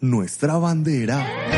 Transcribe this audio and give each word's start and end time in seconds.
Nuestra 0.00 0.58
bandera. 0.58 1.57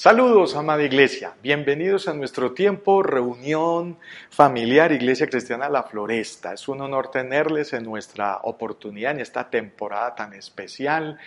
Saludos, 0.00 0.56
amada 0.56 0.82
iglesia. 0.82 1.34
Bienvenidos 1.42 2.08
a 2.08 2.14
nuestro 2.14 2.52
tiempo, 2.52 3.02
reunión 3.02 3.98
familiar, 4.30 4.92
Iglesia 4.92 5.26
Cristiana 5.26 5.68
La 5.68 5.82
Floresta. 5.82 6.54
Es 6.54 6.68
un 6.68 6.80
honor 6.80 7.10
tenerles 7.10 7.74
en 7.74 7.84
nuestra 7.84 8.38
oportunidad 8.44 9.10
en 9.10 9.20
esta 9.20 9.50
temporada 9.50 10.14
tan 10.14 10.32
especial. 10.32 11.18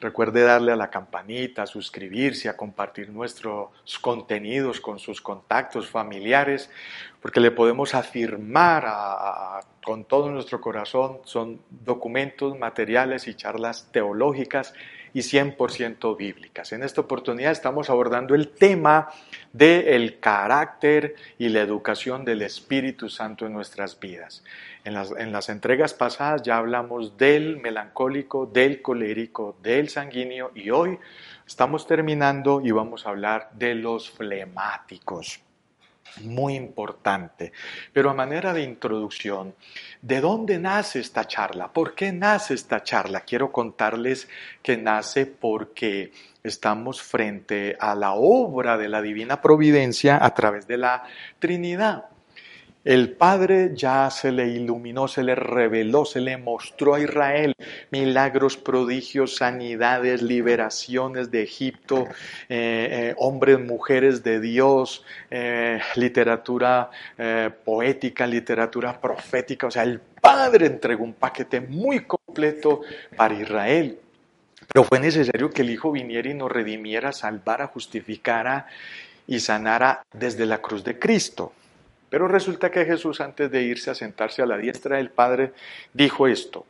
Recuerde 0.00 0.44
darle 0.44 0.70
a 0.70 0.76
la 0.76 0.88
campanita, 0.88 1.64
a 1.64 1.66
suscribirse, 1.66 2.48
a 2.48 2.56
compartir 2.56 3.10
nuestros 3.10 3.70
contenidos 4.00 4.80
con 4.80 5.00
sus 5.00 5.20
contactos 5.20 5.90
familiares, 5.90 6.70
porque 7.20 7.40
le 7.40 7.50
podemos 7.50 7.92
afirmar 7.92 9.64
con 9.84 10.04
todo 10.04 10.30
nuestro 10.30 10.60
corazón, 10.60 11.18
son 11.24 11.60
documentos, 11.68 12.56
materiales 12.56 13.26
y 13.26 13.34
charlas 13.34 13.88
teológicas 13.90 14.74
y 15.14 15.20
100% 15.20 16.16
bíblicas. 16.16 16.72
En 16.72 16.82
esta 16.82 17.00
oportunidad 17.00 17.52
estamos 17.52 17.90
abordando 17.90 18.34
el 18.34 18.48
tema 18.48 19.08
del 19.52 20.18
carácter 20.20 21.14
y 21.38 21.48
la 21.48 21.60
educación 21.60 22.24
del 22.24 22.42
Espíritu 22.42 23.08
Santo 23.08 23.46
en 23.46 23.52
nuestras 23.52 23.98
vidas. 23.98 24.42
En 24.84 24.94
las, 24.94 25.12
en 25.12 25.32
las 25.32 25.48
entregas 25.48 25.94
pasadas 25.94 26.42
ya 26.42 26.56
hablamos 26.56 27.16
del 27.16 27.58
melancólico, 27.58 28.46
del 28.46 28.82
colérico, 28.82 29.56
del 29.62 29.88
sanguíneo 29.88 30.50
y 30.54 30.70
hoy 30.70 30.98
estamos 31.46 31.86
terminando 31.86 32.60
y 32.60 32.70
vamos 32.70 33.06
a 33.06 33.10
hablar 33.10 33.50
de 33.54 33.74
los 33.74 34.10
flemáticos 34.10 35.40
muy 36.20 36.54
importante. 36.54 37.52
Pero 37.92 38.10
a 38.10 38.14
manera 38.14 38.52
de 38.52 38.62
introducción, 38.62 39.54
¿de 40.00 40.20
dónde 40.20 40.58
nace 40.58 41.00
esta 41.00 41.26
charla? 41.26 41.72
¿Por 41.72 41.94
qué 41.94 42.12
nace 42.12 42.54
esta 42.54 42.82
charla? 42.82 43.22
Quiero 43.22 43.50
contarles 43.50 44.28
que 44.62 44.76
nace 44.76 45.26
porque 45.26 46.12
estamos 46.42 47.02
frente 47.02 47.76
a 47.78 47.94
la 47.94 48.12
obra 48.12 48.76
de 48.76 48.88
la 48.88 49.00
divina 49.00 49.40
providencia 49.40 50.18
a 50.22 50.34
través 50.34 50.66
de 50.66 50.78
la 50.78 51.04
Trinidad. 51.38 52.11
El 52.84 53.12
Padre 53.12 53.70
ya 53.76 54.10
se 54.10 54.32
le 54.32 54.48
iluminó, 54.48 55.06
se 55.06 55.22
le 55.22 55.36
reveló, 55.36 56.04
se 56.04 56.20
le 56.20 56.36
mostró 56.36 56.94
a 56.94 57.00
Israel 57.00 57.54
milagros, 57.92 58.56
prodigios, 58.56 59.36
sanidades, 59.36 60.20
liberaciones 60.20 61.30
de 61.30 61.44
Egipto, 61.44 62.08
eh, 62.48 62.88
eh, 62.90 63.14
hombres, 63.18 63.60
mujeres 63.60 64.24
de 64.24 64.40
Dios, 64.40 65.04
eh, 65.30 65.78
literatura 65.94 66.90
poética, 67.64 68.26
literatura 68.26 69.00
profética. 69.00 69.68
O 69.68 69.70
sea, 69.70 69.84
el 69.84 70.00
Padre 70.00 70.66
entregó 70.66 71.04
un 71.04 71.14
paquete 71.14 71.60
muy 71.60 72.00
completo 72.00 72.80
para 73.16 73.34
Israel. 73.34 73.98
Pero 74.72 74.84
fue 74.84 74.98
necesario 74.98 75.50
que 75.50 75.62
el 75.62 75.70
Hijo 75.70 75.92
viniera 75.92 76.28
y 76.28 76.34
nos 76.34 76.50
redimiera, 76.50 77.12
salvara, 77.12 77.68
justificara 77.68 78.66
y 79.28 79.38
sanara 79.38 80.02
desde 80.12 80.46
la 80.46 80.58
cruz 80.58 80.82
de 80.82 80.98
Cristo. 80.98 81.52
Pero 82.12 82.28
resulta 82.28 82.70
que 82.70 82.84
Jesús 82.84 83.22
antes 83.22 83.50
de 83.50 83.62
irse 83.62 83.90
a 83.90 83.94
sentarse 83.94 84.42
a 84.42 84.46
la 84.46 84.58
diestra 84.58 84.98
del 84.98 85.08
Padre 85.08 85.54
dijo 85.94 86.28
esto. 86.28 86.66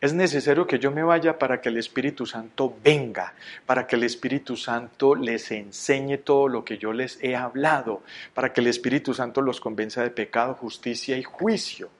Es 0.00 0.14
necesario 0.14 0.66
que 0.66 0.80
yo 0.80 0.90
me 0.90 1.04
vaya 1.04 1.38
para 1.38 1.60
que 1.60 1.68
el 1.68 1.76
Espíritu 1.76 2.26
Santo 2.26 2.76
venga, 2.82 3.34
para 3.66 3.86
que 3.86 3.94
el 3.94 4.02
Espíritu 4.02 4.56
Santo 4.56 5.14
les 5.14 5.52
enseñe 5.52 6.18
todo 6.18 6.48
lo 6.48 6.64
que 6.64 6.76
yo 6.76 6.92
les 6.92 7.22
he 7.22 7.36
hablado, 7.36 8.02
para 8.34 8.52
que 8.52 8.62
el 8.62 8.66
Espíritu 8.66 9.14
Santo 9.14 9.42
los 9.42 9.60
convenza 9.60 10.02
de 10.02 10.10
pecado, 10.10 10.54
justicia 10.54 11.16
y 11.16 11.22
juicio. 11.22 11.90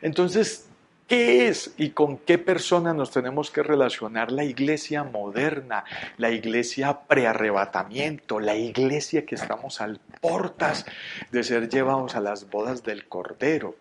Entonces, 0.00 0.69
¿Qué 1.10 1.48
es 1.48 1.72
y 1.76 1.90
con 1.90 2.18
qué 2.18 2.38
persona 2.38 2.94
nos 2.94 3.10
tenemos 3.10 3.50
que 3.50 3.64
relacionar 3.64 4.30
la 4.30 4.44
iglesia 4.44 5.02
moderna, 5.02 5.84
la 6.18 6.30
iglesia 6.30 7.00
prearrebatamiento, 7.00 8.38
la 8.38 8.54
iglesia 8.54 9.26
que 9.26 9.34
estamos 9.34 9.80
al 9.80 9.98
portas 10.20 10.86
de 11.32 11.42
ser 11.42 11.68
llevados 11.68 12.14
a 12.14 12.20
las 12.20 12.48
bodas 12.48 12.84
del 12.84 13.08
Cordero 13.08 13.74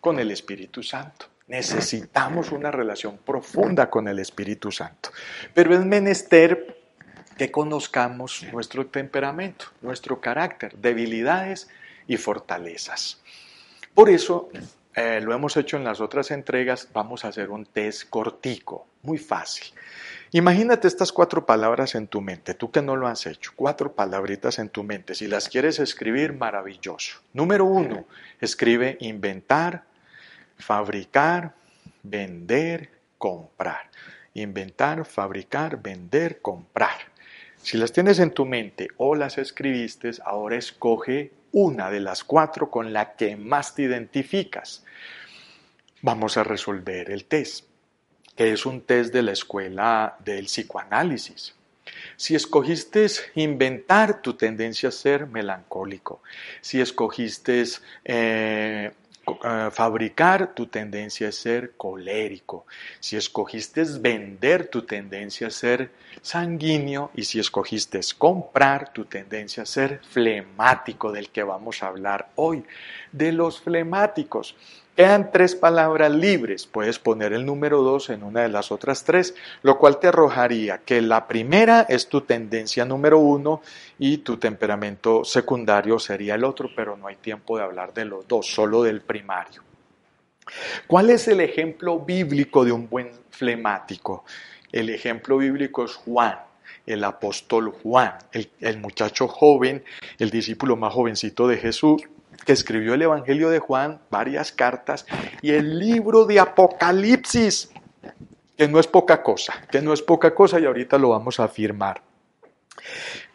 con 0.00 0.18
el 0.18 0.32
Espíritu 0.32 0.82
Santo? 0.82 1.26
Necesitamos 1.46 2.50
una 2.50 2.72
relación 2.72 3.16
profunda 3.16 3.88
con 3.88 4.08
el 4.08 4.18
Espíritu 4.18 4.72
Santo. 4.72 5.10
Pero 5.54 5.74
es 5.74 5.86
menester 5.86 6.82
que 7.38 7.52
conozcamos 7.52 8.44
nuestro 8.52 8.86
temperamento, 8.86 9.66
nuestro 9.82 10.20
carácter, 10.20 10.76
debilidades 10.76 11.68
y 12.08 12.16
fortalezas. 12.16 13.22
Por 13.94 14.10
eso 14.10 14.50
eh, 14.94 15.20
lo 15.22 15.34
hemos 15.34 15.56
hecho 15.56 15.76
en 15.76 15.84
las 15.84 16.00
otras 16.00 16.30
entregas, 16.30 16.88
vamos 16.92 17.24
a 17.24 17.28
hacer 17.28 17.50
un 17.50 17.64
test 17.64 18.08
cortico, 18.10 18.86
muy 19.02 19.18
fácil. 19.18 19.72
Imagínate 20.32 20.88
estas 20.88 21.12
cuatro 21.12 21.44
palabras 21.44 21.94
en 21.94 22.06
tu 22.06 22.20
mente, 22.20 22.54
tú 22.54 22.70
que 22.70 22.82
no 22.82 22.96
lo 22.96 23.06
has 23.06 23.26
hecho, 23.26 23.52
cuatro 23.54 23.92
palabritas 23.92 24.58
en 24.58 24.68
tu 24.68 24.82
mente. 24.82 25.14
Si 25.14 25.26
las 25.26 25.48
quieres 25.48 25.78
escribir, 25.78 26.32
maravilloso. 26.32 27.20
Número 27.32 27.64
uno, 27.64 28.06
escribe 28.40 28.96
inventar, 29.00 29.84
fabricar, 30.56 31.54
vender, 32.02 32.90
comprar. 33.18 33.90
Inventar, 34.34 35.04
fabricar, 35.04 35.82
vender, 35.82 36.40
comprar. 36.40 37.12
Si 37.62 37.76
las 37.76 37.92
tienes 37.92 38.18
en 38.18 38.30
tu 38.30 38.46
mente 38.46 38.88
o 38.96 39.14
las 39.14 39.38
escribiste, 39.38 40.10
ahora 40.24 40.56
escoge 40.56 41.30
una 41.52 41.90
de 41.90 42.00
las 42.00 42.24
cuatro 42.24 42.70
con 42.70 42.92
la 42.92 43.14
que 43.14 43.36
más 43.36 43.74
te 43.74 43.82
identificas. 43.82 44.84
Vamos 46.00 46.36
a 46.36 46.44
resolver 46.44 47.10
el 47.10 47.26
test, 47.26 47.66
que 48.34 48.52
es 48.52 48.66
un 48.66 48.80
test 48.82 49.12
de 49.12 49.22
la 49.22 49.32
escuela 49.32 50.16
del 50.24 50.46
psicoanálisis. 50.46 51.54
Si 52.16 52.34
escogiste 52.34 53.06
inventar, 53.34 54.22
tu 54.22 54.34
tendencia 54.34 54.88
a 54.88 54.92
ser 54.92 55.26
melancólico. 55.26 56.22
Si 56.60 56.80
escogiste 56.80 57.64
eh, 58.04 58.92
fabricar, 59.70 60.54
tu 60.54 60.66
tendencia 60.66 61.28
es 61.28 61.36
ser 61.36 61.72
colérico. 61.76 62.66
Si 63.00 63.16
escogiste 63.16 63.84
vender, 64.00 64.68
tu 64.68 64.82
tendencia 64.82 65.48
es 65.48 65.54
ser 65.54 65.90
sanguíneo. 66.20 67.10
Y 67.14 67.24
si 67.24 67.38
escogiste 67.38 68.00
comprar, 68.18 68.92
tu 68.92 69.04
tendencia 69.04 69.62
es 69.62 69.70
ser 69.70 70.00
flemático, 70.10 71.12
del 71.12 71.30
que 71.30 71.42
vamos 71.42 71.82
a 71.82 71.88
hablar 71.88 72.30
hoy. 72.36 72.64
De 73.12 73.32
los 73.32 73.60
flemáticos. 73.60 74.56
Quedan 74.96 75.32
tres 75.32 75.56
palabras 75.56 76.12
libres. 76.12 76.66
Puedes 76.66 76.98
poner 76.98 77.32
el 77.32 77.46
número 77.46 77.82
dos 77.82 78.10
en 78.10 78.22
una 78.22 78.42
de 78.42 78.50
las 78.50 78.70
otras 78.70 79.04
tres, 79.04 79.34
lo 79.62 79.78
cual 79.78 79.98
te 79.98 80.08
arrojaría 80.08 80.78
que 80.78 81.00
la 81.00 81.26
primera 81.26 81.86
es 81.88 82.08
tu 82.08 82.20
tendencia 82.20 82.84
número 82.84 83.18
uno 83.18 83.62
y 83.98 84.18
tu 84.18 84.36
temperamento 84.36 85.24
secundario 85.24 85.98
sería 85.98 86.34
el 86.34 86.44
otro, 86.44 86.68
pero 86.76 86.96
no 86.96 87.06
hay 87.06 87.16
tiempo 87.16 87.56
de 87.56 87.64
hablar 87.64 87.94
de 87.94 88.04
los 88.04 88.28
dos, 88.28 88.46
solo 88.46 88.82
del 88.82 89.00
primario. 89.00 89.62
¿Cuál 90.86 91.08
es 91.08 91.26
el 91.28 91.40
ejemplo 91.40 92.00
bíblico 92.00 92.62
de 92.64 92.72
un 92.72 92.88
buen 92.88 93.10
flemático? 93.30 94.24
El 94.70 94.90
ejemplo 94.90 95.38
bíblico 95.38 95.84
es 95.84 95.94
Juan 95.94 96.38
el 96.86 97.04
apóstol 97.04 97.72
Juan, 97.82 98.14
el, 98.32 98.78
muchacho 98.78 99.28
joven, 99.28 99.84
el 100.18 100.30
discípulo 100.30 100.76
más 100.76 100.92
jovencito 100.92 101.46
de 101.46 101.56
Jesús, 101.56 102.02
que 102.44 102.52
escribió 102.52 102.94
el 102.94 103.02
Evangelio 103.02 103.50
de 103.50 103.58
Juan, 103.58 104.00
varias 104.10 104.52
cartas, 104.52 105.06
y 105.40 105.52
el 105.52 105.78
libro 105.78 106.24
de 106.24 106.40
Apocalipsis, 106.40 107.70
que 108.56 108.68
no 108.68 108.78
es 108.78 108.86
poca 108.86 109.22
cosa, 109.22 109.54
que 109.70 109.80
no 109.80 109.92
es 109.92 110.02
poca 110.02 110.34
cosa 110.34 110.60
y 110.60 110.64
ahorita 110.64 110.98
lo 110.98 111.10
vamos 111.10 111.40
a 111.40 111.44
afirmar. 111.44 112.02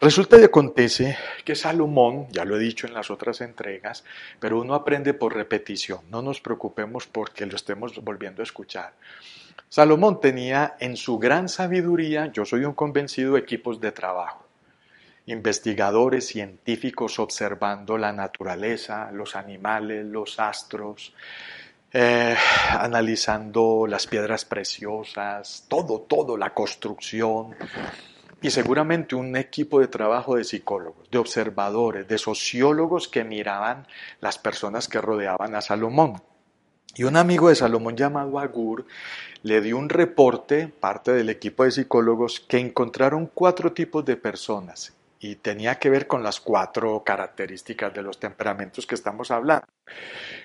Resulta 0.00 0.38
y 0.38 0.44
acontece 0.44 1.16
que 1.44 1.54
Salomón, 1.54 2.28
ya 2.30 2.44
lo 2.44 2.56
he 2.56 2.60
dicho 2.60 2.86
en 2.86 2.94
las 2.94 3.10
otras 3.10 3.40
entregas, 3.40 4.04
pero 4.40 4.60
uno 4.60 4.74
aprende 4.74 5.14
por 5.14 5.34
repetición, 5.34 6.00
no 6.10 6.22
nos 6.22 6.40
preocupemos 6.40 7.06
porque 7.06 7.46
lo 7.46 7.56
estemos 7.56 8.02
volviendo 8.02 8.42
a 8.42 8.44
escuchar. 8.44 8.94
Salomón 9.68 10.20
tenía 10.20 10.76
en 10.80 10.96
su 10.96 11.18
gran 11.18 11.48
sabiduría, 11.48 12.30
yo 12.32 12.44
soy 12.44 12.64
un 12.64 12.74
convencido, 12.74 13.36
equipos 13.36 13.80
de 13.80 13.92
trabajo 13.92 14.47
investigadores 15.28 16.26
científicos 16.26 17.18
observando 17.18 17.98
la 17.98 18.12
naturaleza, 18.12 19.10
los 19.12 19.36
animales, 19.36 20.06
los 20.06 20.40
astros, 20.40 21.12
eh, 21.92 22.34
analizando 22.70 23.86
las 23.86 24.06
piedras 24.06 24.46
preciosas, 24.46 25.66
todo, 25.68 26.00
todo, 26.00 26.36
la 26.36 26.54
construcción, 26.54 27.54
y 28.40 28.50
seguramente 28.50 29.16
un 29.16 29.36
equipo 29.36 29.80
de 29.80 29.88
trabajo 29.88 30.36
de 30.36 30.44
psicólogos, 30.44 31.10
de 31.10 31.18
observadores, 31.18 32.08
de 32.08 32.18
sociólogos 32.18 33.08
que 33.08 33.24
miraban 33.24 33.86
las 34.20 34.38
personas 34.38 34.88
que 34.88 35.00
rodeaban 35.00 35.54
a 35.54 35.60
Salomón. 35.60 36.22
Y 36.94 37.04
un 37.04 37.16
amigo 37.16 37.48
de 37.48 37.54
Salomón 37.54 37.96
llamado 37.96 38.38
Agur 38.38 38.86
le 39.42 39.60
dio 39.60 39.76
un 39.76 39.88
reporte, 39.88 40.68
parte 40.68 41.12
del 41.12 41.28
equipo 41.28 41.64
de 41.64 41.72
psicólogos, 41.72 42.40
que 42.40 42.58
encontraron 42.58 43.30
cuatro 43.32 43.72
tipos 43.72 44.04
de 44.04 44.16
personas 44.16 44.97
y 45.20 45.36
tenía 45.36 45.76
que 45.76 45.90
ver 45.90 46.06
con 46.06 46.22
las 46.22 46.40
cuatro 46.40 47.02
características 47.04 47.92
de 47.92 48.02
los 48.02 48.20
temperamentos 48.20 48.86
que 48.86 48.94
estamos 48.94 49.30
hablando. 49.30 49.66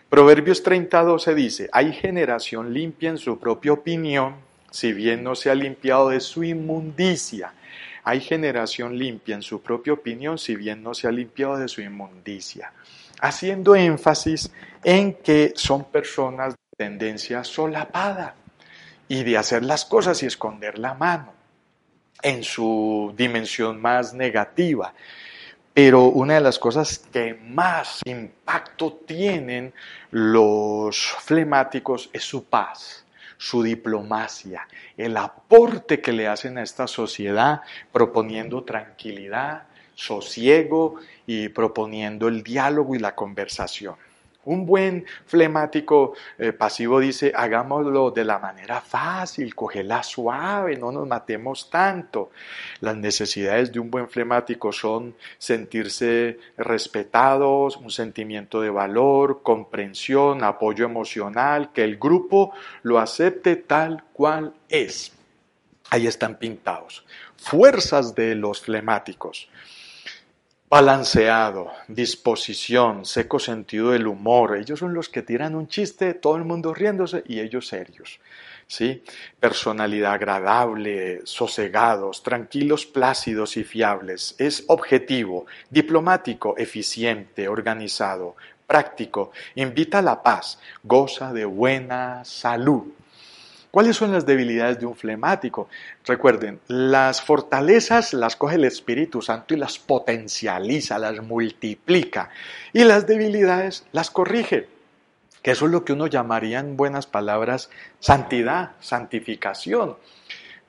Proverbios 0.09 0.63
30:12 0.63 1.33
dice, 1.33 1.69
hay 1.71 1.93
generación 1.93 2.73
limpia 2.73 3.09
en 3.09 3.17
su 3.17 3.39
propia 3.39 3.73
opinión, 3.73 4.35
si 4.71 4.93
bien 4.93 5.23
no 5.23 5.35
se 5.35 5.49
ha 5.49 5.55
limpiado 5.55 6.09
de 6.09 6.19
su 6.19 6.43
inmundicia. 6.43 7.53
Hay 8.03 8.19
generación 8.19 8.97
limpia 8.97 9.35
en 9.35 9.41
su 9.41 9.61
propia 9.61 9.93
opinión, 9.93 10.37
si 10.37 10.55
bien 10.55 10.83
no 10.83 10.93
se 10.93 11.07
ha 11.07 11.11
limpiado 11.11 11.57
de 11.57 11.67
su 11.67 11.81
inmundicia. 11.81 12.73
Haciendo 13.21 13.75
énfasis 13.75 14.51
en 14.83 15.13
que 15.13 15.53
son 15.55 15.85
personas 15.85 16.53
de 16.53 16.85
tendencia 16.85 17.43
solapada 17.43 18.35
y 19.07 19.23
de 19.23 19.37
hacer 19.37 19.63
las 19.63 19.85
cosas 19.85 20.21
y 20.23 20.25
esconder 20.25 20.79
la 20.79 20.95
mano 20.95 21.42
en 22.21 22.43
su 22.43 23.13
dimensión 23.17 23.81
más 23.81 24.13
negativa. 24.13 24.93
Pero 25.73 26.03
una 26.03 26.35
de 26.35 26.41
las 26.41 26.59
cosas 26.59 26.99
que 26.99 27.33
más 27.33 28.01
impacto 28.05 28.93
tienen 29.07 29.73
los 30.11 30.97
flemáticos 31.21 32.09
es 32.13 32.23
su 32.23 32.45
paz, 32.45 33.05
su 33.37 33.63
diplomacia, 33.63 34.67
el 34.95 35.17
aporte 35.17 35.99
que 35.99 36.13
le 36.13 36.27
hacen 36.27 36.59
a 36.59 36.63
esta 36.63 36.85
sociedad 36.85 37.61
proponiendo 37.91 38.63
tranquilidad, 38.63 39.63
sosiego 39.95 40.95
y 41.25 41.49
proponiendo 41.49 42.27
el 42.27 42.43
diálogo 42.43 42.95
y 42.95 42.99
la 42.99 43.15
conversación. 43.15 43.95
Un 44.45 44.65
buen 44.65 45.05
flemático 45.25 46.15
eh, 46.37 46.51
pasivo 46.51 46.99
dice, 46.99 47.31
hagámoslo 47.33 48.11
de 48.11 48.25
la 48.25 48.39
manera 48.39 48.81
fácil, 48.81 49.55
cógela 49.55 50.03
suave, 50.03 50.75
no 50.75 50.91
nos 50.91 51.07
matemos 51.07 51.69
tanto. 51.69 52.31
Las 52.81 52.97
necesidades 52.97 53.71
de 53.71 53.79
un 53.79 53.89
buen 53.89 54.09
flemático 54.09 54.73
son 54.73 55.15
sentirse 55.37 56.39
respetados, 56.57 57.77
un 57.77 57.89
sentimiento 57.89 58.59
de 58.59 58.69
valor, 58.69 59.43
comprensión, 59.43 60.43
apoyo 60.43 60.85
emocional, 60.85 61.71
que 61.71 61.85
el 61.85 61.97
grupo 61.97 62.51
lo 62.81 62.99
acepte 62.99 63.55
tal 63.55 64.03
cual 64.11 64.53
es. 64.67 65.13
Ahí 65.89 66.05
están 66.05 66.37
pintados. 66.37 67.05
Fuerzas 67.37 68.13
de 68.13 68.35
los 68.35 68.59
flemáticos 68.59 69.47
balanceado, 70.73 71.71
disposición, 71.87 73.05
seco 73.05 73.37
sentido 73.37 73.91
del 73.91 74.07
humor. 74.07 74.57
Ellos 74.57 74.79
son 74.79 74.95
los 74.95 75.07
que 75.07 75.21
tiran 75.21 75.53
un 75.53 75.67
chiste, 75.67 76.15
todo 76.15 76.35
el 76.35 76.45
mundo 76.45 76.73
riéndose 76.73 77.23
y 77.27 77.41
ellos 77.41 77.67
serios. 77.67 78.19
¿sí? 78.65 79.03
Personalidad 79.39 80.13
agradable, 80.13 81.21
sosegados, 81.25 82.23
tranquilos, 82.23 82.87
plácidos 82.87 83.55
y 83.55 83.63
fiables. 83.63 84.33
Es 84.39 84.63
objetivo, 84.67 85.45
diplomático, 85.69 86.55
eficiente, 86.57 87.47
organizado, 87.47 88.35
práctico, 88.65 89.31
invita 89.53 89.99
a 89.99 90.01
la 90.01 90.23
paz, 90.23 90.57
goza 90.81 91.33
de 91.33 91.45
buena 91.45 92.25
salud. 92.25 92.85
¿Cuáles 93.73 93.95
son 93.95 94.11
las 94.11 94.27
debilidades 94.27 94.79
de 94.79 94.85
un 94.85 94.95
flemático? 94.95 95.67
Recuerden, 96.05 96.59
las 96.67 97.23
fortalezas 97.23 98.13
las 98.13 98.35
coge 98.35 98.57
el 98.57 98.65
Espíritu 98.65 99.19
Santo 99.19 99.55
y 99.55 99.57
las 99.57 99.79
potencializa, 99.79 100.99
las 100.99 101.23
multiplica. 101.23 102.29
Y 102.71 102.83
las 102.83 103.07
debilidades 103.07 103.83
las 103.91 104.11
corrige. 104.11 104.69
Que 105.41 105.49
eso 105.49 105.65
es 105.65 105.71
lo 105.71 105.83
que 105.83 105.93
uno 105.93 106.05
llamaría 106.05 106.59
en 106.59 106.77
buenas 106.77 107.07
palabras 107.07 107.71
santidad, 107.99 108.73
santificación. 108.79 109.97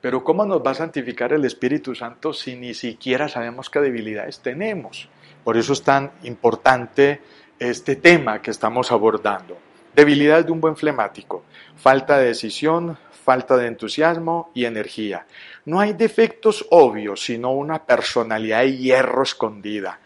Pero 0.01 0.23
¿cómo 0.23 0.43
nos 0.43 0.65
va 0.65 0.71
a 0.71 0.73
santificar 0.73 1.31
el 1.31 1.45
Espíritu 1.45 1.93
Santo 1.93 2.33
si 2.33 2.55
ni 2.55 2.73
siquiera 2.73 3.29
sabemos 3.29 3.69
qué 3.69 3.81
debilidades 3.81 4.39
tenemos? 4.39 5.09
Por 5.43 5.57
eso 5.57 5.73
es 5.73 5.83
tan 5.83 6.11
importante 6.23 7.21
este 7.59 7.97
tema 7.97 8.41
que 8.41 8.49
estamos 8.49 8.91
abordando. 8.91 9.59
Debilidades 9.95 10.45
de 10.45 10.51
un 10.51 10.59
buen 10.59 10.75
flemático, 10.75 11.45
falta 11.77 12.17
de 12.17 12.25
decisión, 12.25 12.97
falta 13.23 13.55
de 13.55 13.67
entusiasmo 13.67 14.51
y 14.53 14.65
energía. 14.65 15.25
No 15.63 15.79
hay 15.79 15.93
defectos 15.93 16.65
obvios, 16.69 17.23
sino 17.23 17.53
una 17.53 17.85
personalidad 17.85 18.63
de 18.63 18.75
hierro 18.75 19.23
escondida. 19.23 20.01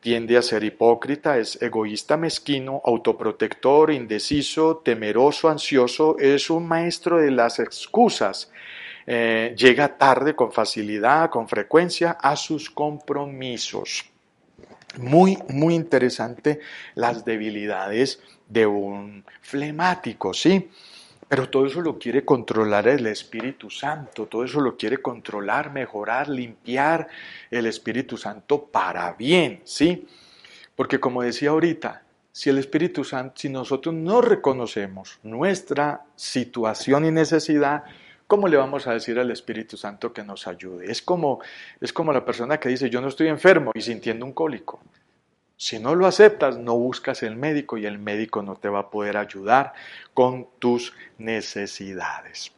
Tiende 0.00 0.38
a 0.38 0.42
ser 0.42 0.64
hipócrita, 0.64 1.36
es 1.36 1.60
egoísta, 1.60 2.16
mezquino, 2.16 2.80
autoprotector, 2.82 3.90
indeciso, 3.90 4.78
temeroso, 4.78 5.50
ansioso, 5.50 6.16
es 6.18 6.48
un 6.48 6.66
maestro 6.66 7.18
de 7.18 7.30
las 7.30 7.58
excusas. 7.58 8.50
Eh, 9.06 9.54
llega 9.54 9.98
tarde 9.98 10.34
con 10.34 10.50
facilidad, 10.50 11.28
con 11.28 11.46
frecuencia 11.46 12.12
a 12.12 12.36
sus 12.36 12.70
compromisos. 12.70 14.15
Muy, 14.98 15.38
muy 15.48 15.74
interesante 15.74 16.60
las 16.94 17.24
debilidades 17.24 18.20
de 18.48 18.66
un 18.66 19.24
flemático, 19.40 20.32
¿sí? 20.32 20.70
Pero 21.28 21.50
todo 21.50 21.66
eso 21.66 21.80
lo 21.80 21.98
quiere 21.98 22.24
controlar 22.24 22.86
el 22.86 23.06
Espíritu 23.06 23.68
Santo, 23.68 24.26
todo 24.26 24.44
eso 24.44 24.60
lo 24.60 24.76
quiere 24.76 24.98
controlar, 24.98 25.72
mejorar, 25.72 26.28
limpiar 26.28 27.08
el 27.50 27.66
Espíritu 27.66 28.16
Santo 28.16 28.66
para 28.66 29.12
bien, 29.14 29.60
¿sí? 29.64 30.06
Porque 30.76 31.00
como 31.00 31.22
decía 31.22 31.50
ahorita, 31.50 32.02
si 32.30 32.50
el 32.50 32.58
Espíritu 32.58 33.02
Santo, 33.02 33.34
si 33.36 33.48
nosotros 33.48 33.94
no 33.94 34.20
reconocemos 34.20 35.18
nuestra 35.22 36.04
situación 36.14 37.06
y 37.06 37.10
necesidad, 37.10 37.84
¿cómo 38.26 38.48
le 38.48 38.56
vamos 38.56 38.86
a 38.86 38.92
decir 38.92 39.18
al 39.18 39.30
Espíritu 39.30 39.76
Santo 39.76 40.12
que 40.12 40.22
nos 40.22 40.46
ayude? 40.46 40.90
Es 40.90 41.02
como, 41.02 41.40
es 41.80 41.92
como 41.92 42.12
la 42.12 42.24
persona 42.24 42.58
que 42.58 42.68
dice, 42.68 42.90
yo 42.90 43.00
no 43.00 43.08
estoy 43.08 43.28
enfermo 43.28 43.72
y 43.74 43.80
sintiendo 43.80 44.24
un 44.24 44.32
cólico. 44.32 44.80
Si 45.56 45.78
no 45.78 45.94
lo 45.94 46.06
aceptas, 46.06 46.58
no 46.58 46.76
buscas 46.76 47.22
el 47.22 47.36
médico 47.36 47.78
y 47.78 47.86
el 47.86 47.98
médico 47.98 48.42
no 48.42 48.56
te 48.56 48.68
va 48.68 48.80
a 48.80 48.90
poder 48.90 49.16
ayudar 49.16 49.72
con 50.12 50.48
tus 50.58 50.92
necesidades. 51.18 52.52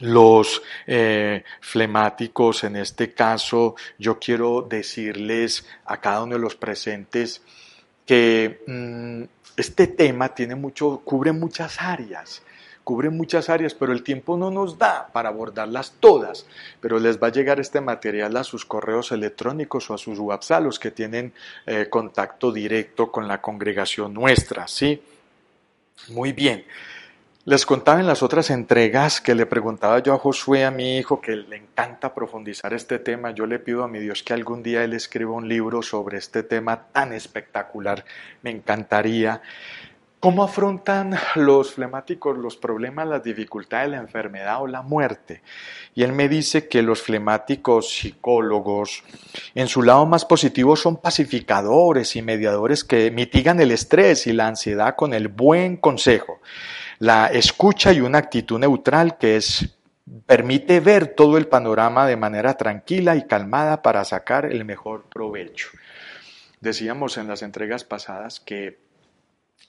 Los 0.00 0.62
eh, 0.86 1.44
flemáticos, 1.60 2.64
en 2.64 2.76
este 2.76 3.12
caso, 3.14 3.74
yo 3.98 4.18
quiero 4.18 4.62
decirles 4.62 5.66
a 5.84 6.00
cada 6.00 6.22
uno 6.22 6.34
de 6.34 6.40
los 6.40 6.56
presentes 6.56 7.42
que 8.06 8.62
mm, 8.66 9.22
este 9.56 9.86
tema 9.88 10.34
tiene 10.34 10.54
mucho, 10.54 11.00
cubre 11.04 11.32
muchas 11.32 11.80
áreas 11.80 12.42
cubre 12.84 13.10
muchas 13.10 13.48
áreas, 13.48 13.74
pero 13.74 13.92
el 13.92 14.02
tiempo 14.02 14.36
no 14.36 14.50
nos 14.50 14.78
da 14.78 15.08
para 15.12 15.30
abordarlas 15.30 15.94
todas. 15.98 16.46
Pero 16.80 16.98
les 17.00 17.20
va 17.20 17.28
a 17.28 17.32
llegar 17.32 17.58
este 17.58 17.80
material 17.80 18.36
a 18.36 18.44
sus 18.44 18.64
correos 18.64 19.10
electrónicos 19.10 19.90
o 19.90 19.94
a 19.94 19.98
sus 19.98 20.18
WhatsApp, 20.18 20.62
los 20.62 20.78
que 20.78 20.90
tienen 20.90 21.32
eh, 21.66 21.88
contacto 21.90 22.52
directo 22.52 23.10
con 23.10 23.26
la 23.26 23.40
congregación 23.40 24.12
nuestra, 24.12 24.68
¿sí? 24.68 25.02
Muy 26.08 26.32
bien. 26.32 26.64
Les 27.46 27.66
contaba 27.66 28.00
en 28.00 28.06
las 28.06 28.22
otras 28.22 28.48
entregas 28.48 29.20
que 29.20 29.34
le 29.34 29.44
preguntaba 29.44 29.98
yo 29.98 30.14
a 30.14 30.18
Josué, 30.18 30.64
a 30.64 30.70
mi 30.70 30.96
hijo, 30.96 31.20
que 31.20 31.36
le 31.36 31.56
encanta 31.56 32.14
profundizar 32.14 32.72
este 32.72 32.98
tema. 32.98 33.32
Yo 33.32 33.44
le 33.44 33.58
pido 33.58 33.84
a 33.84 33.88
mi 33.88 33.98
Dios 33.98 34.22
que 34.22 34.32
algún 34.32 34.62
día 34.62 34.82
él 34.82 34.94
escriba 34.94 35.32
un 35.32 35.46
libro 35.46 35.82
sobre 35.82 36.16
este 36.16 36.42
tema 36.42 36.86
tan 36.90 37.12
espectacular. 37.12 38.06
Me 38.40 38.50
encantaría. 38.50 39.42
¿Cómo 40.24 40.42
afrontan 40.42 41.14
los 41.34 41.74
flemáticos 41.74 42.38
los 42.38 42.56
problemas, 42.56 43.06
las 43.06 43.22
dificultades, 43.22 43.90
la 43.90 43.98
enfermedad 43.98 44.62
o 44.62 44.66
la 44.66 44.80
muerte? 44.80 45.42
Y 45.94 46.02
él 46.02 46.14
me 46.14 46.30
dice 46.30 46.66
que 46.66 46.80
los 46.80 47.02
flemáticos 47.02 47.90
psicólogos, 47.90 49.04
en 49.54 49.68
su 49.68 49.82
lado 49.82 50.06
más 50.06 50.24
positivo, 50.24 50.76
son 50.76 50.96
pacificadores 50.96 52.16
y 52.16 52.22
mediadores 52.22 52.84
que 52.84 53.10
mitigan 53.10 53.60
el 53.60 53.70
estrés 53.70 54.26
y 54.26 54.32
la 54.32 54.46
ansiedad 54.46 54.96
con 54.96 55.12
el 55.12 55.28
buen 55.28 55.76
consejo, 55.76 56.40
la 57.00 57.26
escucha 57.26 57.92
y 57.92 58.00
una 58.00 58.16
actitud 58.16 58.58
neutral 58.58 59.18
que 59.18 59.36
es 59.36 59.76
permite 60.24 60.80
ver 60.80 61.08
todo 61.08 61.36
el 61.36 61.48
panorama 61.48 62.06
de 62.06 62.16
manera 62.16 62.56
tranquila 62.56 63.14
y 63.14 63.26
calmada 63.26 63.82
para 63.82 64.02
sacar 64.06 64.46
el 64.46 64.64
mejor 64.64 65.04
provecho. 65.10 65.68
Decíamos 66.62 67.18
en 67.18 67.28
las 67.28 67.42
entregas 67.42 67.84
pasadas 67.84 68.40
que 68.40 68.83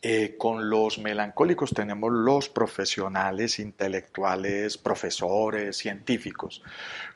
eh, 0.07 0.35
con 0.37 0.69
los 0.69 0.99
melancólicos 0.99 1.71
tenemos 1.73 2.11
los 2.11 2.47
profesionales, 2.47 3.57
intelectuales, 3.57 4.77
profesores, 4.77 5.77
científicos. 5.77 6.61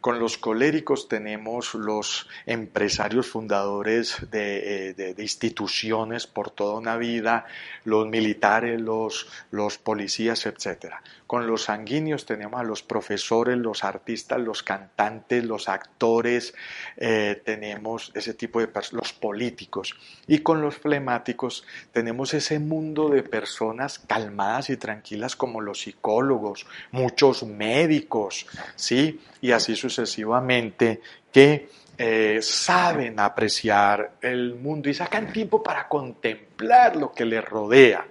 Con 0.01 0.17
los 0.17 0.39
coléricos 0.39 1.07
tenemos 1.07 1.75
los 1.75 2.27
empresarios 2.47 3.27
fundadores 3.27 4.25
de, 4.31 4.95
eh, 4.97 5.15
instituciones 5.19 6.25
por 6.25 6.49
toda 6.49 6.79
una 6.79 6.97
vida, 6.97 7.45
los 7.83 8.07
militares, 8.07 8.81
los, 8.81 9.27
los 9.51 9.77
policías, 9.77 10.47
etc. 10.47 10.95
Con 11.27 11.45
los 11.45 11.65
sanguíneos 11.65 12.25
tenemos 12.25 12.59
a 12.59 12.63
los 12.63 12.81
profesores, 12.81 13.55
los 13.55 13.83
artistas, 13.83 14.39
los 14.39 14.63
cantantes, 14.63 15.43
los 15.43 15.69
actores, 15.69 16.55
eh, 16.97 17.39
tenemos 17.45 18.11
ese 18.15 18.33
tipo 18.33 18.59
de 18.59 18.67
personas, 18.67 19.03
los 19.03 19.13
políticos. 19.13 19.95
Y 20.25 20.39
con 20.39 20.61
los 20.61 20.77
flemáticos 20.77 21.67
tenemos 21.91 22.33
ese 22.33 22.57
mundo 22.69 23.09
de 23.09 23.23
personas 23.23 23.99
calmadas 23.99 24.69
y 24.69 24.77
tranquilas 24.77 25.35
como 25.35 25.59
los 25.59 25.81
psicólogos, 25.81 26.65
muchos 26.91 27.43
médicos, 27.43 28.45
¿sí? 28.75 29.19
Y 29.41 29.51
así 29.51 29.75
sucesivamente, 29.75 31.01
que 31.33 31.67
eh, 31.97 32.39
saben 32.41 33.19
apreciar 33.19 34.11
el 34.21 34.55
mundo 34.55 34.89
y 34.89 34.93
sacan 34.93 35.33
tiempo 35.33 35.61
para 35.61 35.89
contemplar 35.89 36.95
lo 36.95 37.11
que 37.11 37.25
les 37.25 37.43
rodea. 37.43 38.05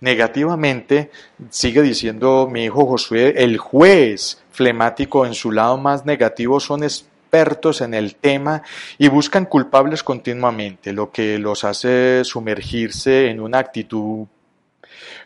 Negativamente, 0.00 1.10
sigue 1.50 1.82
diciendo 1.82 2.48
mi 2.50 2.64
hijo 2.64 2.84
Josué, 2.86 3.34
el 3.36 3.58
juez 3.58 4.42
flemático 4.50 5.24
en 5.24 5.34
su 5.34 5.52
lado 5.52 5.76
más 5.76 6.04
negativo 6.04 6.58
son 6.58 6.82
expertos 7.28 7.82
en 7.82 7.92
el 7.92 8.14
tema 8.16 8.62
y 8.96 9.08
buscan 9.08 9.44
culpables 9.44 10.02
continuamente, 10.02 10.94
lo 10.94 11.10
que 11.10 11.38
los 11.38 11.62
hace 11.64 12.24
sumergirse 12.24 13.28
en 13.28 13.40
una 13.40 13.58
actitud 13.58 14.26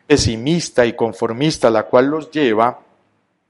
pesimista 0.05 0.85
y 0.85 0.95
conformista, 0.95 1.71
la 1.71 1.85
cual 1.85 2.07
los 2.07 2.31
lleva 2.33 2.81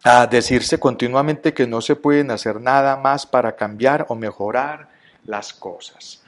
a 0.05 0.27
decirse 0.27 0.79
continuamente 0.79 1.55
que 1.55 1.67
no 1.67 1.81
se 1.81 1.97
pueden 1.97 2.31
hacer 2.31 2.61
nada 2.61 2.97
más 2.97 3.25
para 3.25 3.57
cambiar 3.57 4.05
o 4.11 4.15
mejorar 4.15 4.89
las 5.25 5.55
cosas. 5.55 6.22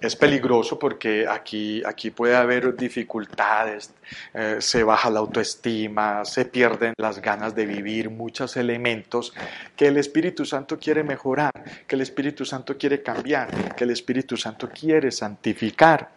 Es 0.00 0.16
peligroso 0.16 0.78
porque 0.78 1.26
aquí, 1.28 1.82
aquí 1.84 2.10
puede 2.10 2.34
haber 2.34 2.74
dificultades, 2.74 3.92
eh, 4.32 4.56
se 4.58 4.82
baja 4.82 5.10
la 5.10 5.20
autoestima, 5.20 6.24
se 6.24 6.46
pierden 6.46 6.94
las 6.96 7.20
ganas 7.20 7.54
de 7.54 7.66
vivir, 7.66 8.08
muchos 8.08 8.56
elementos 8.56 9.34
que 9.76 9.88
el 9.88 9.98
Espíritu 9.98 10.46
Santo 10.46 10.78
quiere 10.78 11.02
mejorar, 11.02 11.52
que 11.86 11.96
el 11.96 12.00
Espíritu 12.00 12.46
Santo 12.46 12.78
quiere 12.78 13.02
cambiar, 13.02 13.74
que 13.74 13.84
el 13.84 13.90
Espíritu 13.90 14.38
Santo 14.38 14.70
quiere 14.70 15.10
santificar. 15.10 16.08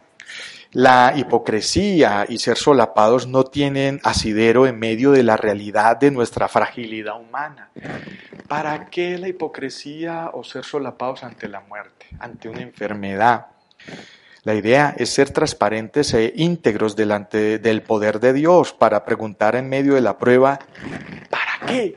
La 0.71 1.13
hipocresía 1.15 2.25
y 2.27 2.39
ser 2.39 2.57
solapados 2.57 3.27
no 3.27 3.43
tienen 3.43 3.99
asidero 4.03 4.65
en 4.65 4.79
medio 4.79 5.11
de 5.11 5.21
la 5.21 5.37
realidad 5.37 5.97
de 5.97 6.09
nuestra 6.09 6.47
fragilidad 6.47 7.19
humana. 7.19 7.69
¿Para 8.47 8.85
qué 8.85 9.17
la 9.19 9.27
hipocresía 9.27 10.31
o 10.33 10.43
ser 10.43 10.63
solapados 10.63 11.23
ante 11.23 11.47
la 11.47 11.59
muerte, 11.59 12.07
ante 12.17 12.49
una 12.49 12.61
enfermedad? 12.61 13.47
La 14.43 14.55
idea 14.55 14.93
es 14.97 15.09
ser 15.09 15.29
transparentes 15.29 16.13
e 16.13 16.33
íntegros 16.35 16.95
delante 16.97 17.59
del 17.59 17.81
poder 17.81 18.19
de 18.19 18.33
Dios 18.33 18.73
para 18.73 19.05
preguntar 19.05 19.55
en 19.55 19.69
medio 19.69 19.93
de 19.93 20.01
la 20.01 20.17
prueba, 20.17 20.59
¿para 21.29 21.65
qué? 21.65 21.95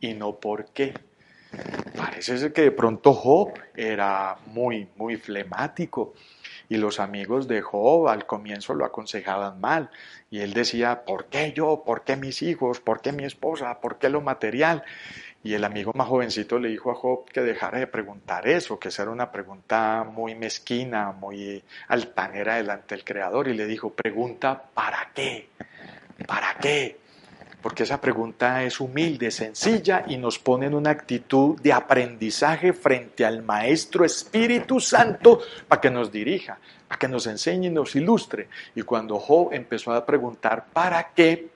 Y 0.00 0.14
no 0.14 0.36
por 0.36 0.66
qué. 0.66 0.94
Parece 1.96 2.52
que 2.52 2.62
de 2.62 2.70
pronto 2.70 3.12
Job 3.12 3.52
era 3.76 4.38
muy, 4.46 4.88
muy 4.96 5.16
flemático 5.18 6.14
y 6.70 6.78
los 6.78 6.98
amigos 6.98 7.46
de 7.46 7.60
Job 7.60 8.08
al 8.08 8.24
comienzo 8.24 8.72
lo 8.72 8.86
aconsejaban 8.86 9.60
mal. 9.60 9.90
Y 10.30 10.40
él 10.40 10.54
decía, 10.54 11.04
¿por 11.04 11.26
qué 11.26 11.52
yo? 11.52 11.82
¿Por 11.84 12.04
qué 12.04 12.16
mis 12.16 12.40
hijos? 12.40 12.80
¿Por 12.80 13.02
qué 13.02 13.12
mi 13.12 13.24
esposa? 13.24 13.78
¿Por 13.82 13.98
qué 13.98 14.08
lo 14.08 14.22
material? 14.22 14.82
Y 15.44 15.54
el 15.54 15.64
amigo 15.64 15.92
más 15.94 16.08
jovencito 16.08 16.58
le 16.58 16.68
dijo 16.68 16.90
a 16.90 16.94
Job 16.94 17.24
que 17.28 17.40
dejara 17.40 17.78
de 17.78 17.86
preguntar 17.86 18.46
eso, 18.46 18.78
que 18.78 18.88
esa 18.88 19.02
era 19.02 19.10
una 19.10 19.32
pregunta 19.32 20.04
muy 20.04 20.34
mezquina, 20.34 21.10
muy 21.12 21.62
altanera 21.88 22.56
delante 22.56 22.94
del 22.94 23.04
Creador. 23.04 23.48
Y 23.48 23.54
le 23.54 23.66
dijo, 23.66 23.90
pregunta, 23.90 24.62
¿para 24.74 25.10
qué? 25.14 25.48
¿Para 26.26 26.54
qué? 26.60 27.02
porque 27.62 27.84
esa 27.84 28.00
pregunta 28.00 28.64
es 28.64 28.80
humilde, 28.80 29.30
sencilla 29.30 30.04
y 30.08 30.16
nos 30.16 30.38
pone 30.38 30.66
en 30.66 30.74
una 30.74 30.90
actitud 30.90 31.58
de 31.60 31.72
aprendizaje 31.72 32.72
frente 32.72 33.24
al 33.24 33.42
Maestro 33.42 34.04
Espíritu 34.04 34.80
Santo 34.80 35.40
para 35.68 35.80
que 35.80 35.90
nos 35.90 36.10
dirija, 36.10 36.58
para 36.88 36.98
que 36.98 37.08
nos 37.08 37.26
enseñe 37.28 37.66
y 37.66 37.70
nos 37.70 37.94
ilustre. 37.94 38.48
Y 38.74 38.82
cuando 38.82 39.18
Job 39.20 39.50
empezó 39.52 39.92
a 39.92 40.04
preguntar 40.04 40.66
¿para 40.72 41.12
qué? 41.14 41.50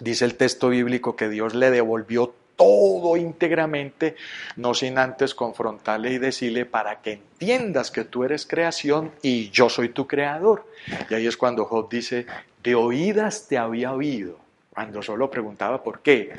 Dice 0.00 0.24
el 0.24 0.34
texto 0.34 0.68
bíblico 0.68 1.14
que 1.14 1.28
Dios 1.28 1.54
le 1.54 1.70
devolvió 1.70 2.34
todo 2.56 3.16
íntegramente, 3.16 4.16
no 4.56 4.74
sin 4.74 4.98
antes 4.98 5.34
confrontarle 5.34 6.12
y 6.12 6.18
decirle 6.18 6.64
para 6.64 7.00
que 7.02 7.12
entiendas 7.12 7.90
que 7.90 8.04
tú 8.04 8.24
eres 8.24 8.46
creación 8.46 9.12
y 9.22 9.50
yo 9.50 9.68
soy 9.68 9.90
tu 9.90 10.06
creador. 10.06 10.66
Y 11.10 11.14
ahí 11.14 11.26
es 11.26 11.36
cuando 11.36 11.66
Job 11.66 11.88
dice, 11.88 12.26
de 12.62 12.74
oídas 12.74 13.46
te 13.48 13.58
había 13.58 13.92
oído 13.92 14.38
cuando 14.70 15.02
solo 15.02 15.30
preguntaba 15.30 15.82
por 15.82 16.00
qué, 16.00 16.32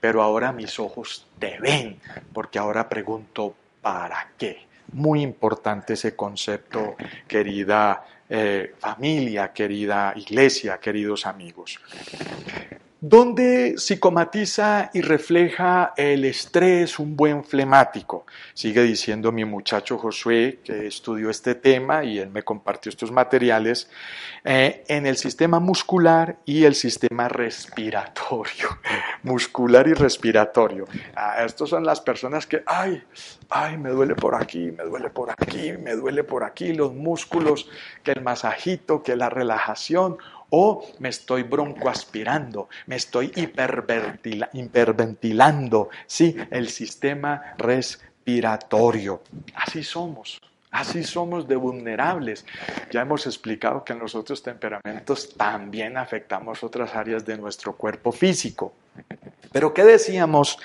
pero 0.00 0.22
ahora 0.22 0.52
mis 0.52 0.78
ojos 0.78 1.26
te 1.38 1.58
ven, 1.58 2.00
porque 2.32 2.58
ahora 2.58 2.88
pregunto 2.88 3.54
para 3.80 4.32
qué. 4.36 4.66
Muy 4.92 5.22
importante 5.22 5.94
ese 5.94 6.16
concepto, 6.16 6.96
querida 7.26 8.04
eh, 8.28 8.74
familia, 8.78 9.52
querida 9.52 10.12
iglesia, 10.16 10.78
queridos 10.78 11.26
amigos. 11.26 11.78
¿Dónde 13.00 13.74
psicomatiza 13.78 14.90
y 14.92 15.02
refleja 15.02 15.92
el 15.96 16.24
estrés 16.24 16.98
un 16.98 17.14
buen 17.14 17.44
flemático? 17.44 18.26
Sigue 18.54 18.82
diciendo 18.82 19.30
mi 19.30 19.44
muchacho 19.44 19.98
Josué, 19.98 20.58
que 20.64 20.88
estudió 20.88 21.30
este 21.30 21.54
tema 21.54 22.02
y 22.02 22.18
él 22.18 22.28
me 22.30 22.42
compartió 22.42 22.90
estos 22.90 23.12
materiales, 23.12 23.88
eh, 24.42 24.82
en 24.88 25.06
el 25.06 25.16
sistema 25.16 25.60
muscular 25.60 26.38
y 26.44 26.64
el 26.64 26.74
sistema 26.74 27.28
respiratorio. 27.28 28.66
muscular 29.22 29.86
y 29.86 29.94
respiratorio. 29.94 30.86
Ah, 31.14 31.44
estos 31.44 31.70
son 31.70 31.84
las 31.84 32.00
personas 32.00 32.46
que, 32.46 32.64
ay, 32.66 33.00
ay, 33.48 33.78
me 33.78 33.90
duele 33.90 34.16
por 34.16 34.34
aquí, 34.34 34.72
me 34.72 34.82
duele 34.82 35.10
por 35.10 35.30
aquí, 35.30 35.72
me 35.72 35.94
duele 35.94 36.24
por 36.24 36.42
aquí, 36.42 36.72
los 36.72 36.92
músculos, 36.94 37.68
que 38.02 38.10
el 38.10 38.22
masajito, 38.22 39.04
que 39.04 39.14
la 39.14 39.28
relajación 39.28 40.18
o 40.50 40.86
me 40.98 41.08
estoy 41.08 41.42
broncoaspirando, 41.42 42.68
me 42.86 42.96
estoy 42.96 43.32
hiperventilando, 44.52 45.88
sí, 46.06 46.36
el 46.50 46.68
sistema 46.68 47.54
respiratorio. 47.58 49.22
Así 49.54 49.82
somos. 49.82 50.40
Así 50.70 51.02
somos 51.02 51.48
de 51.48 51.56
vulnerables. 51.56 52.44
Ya 52.90 53.00
hemos 53.00 53.26
explicado 53.26 53.84
que 53.84 53.94
en 53.94 54.00
los 54.00 54.14
otros 54.14 54.42
temperamentos 54.42 55.34
también 55.34 55.96
afectamos 55.96 56.62
otras 56.62 56.94
áreas 56.94 57.24
de 57.24 57.38
nuestro 57.38 57.74
cuerpo 57.74 58.12
físico. 58.12 58.74
Pero 59.50 59.72
¿qué 59.72 59.84
decíamos 59.84 60.58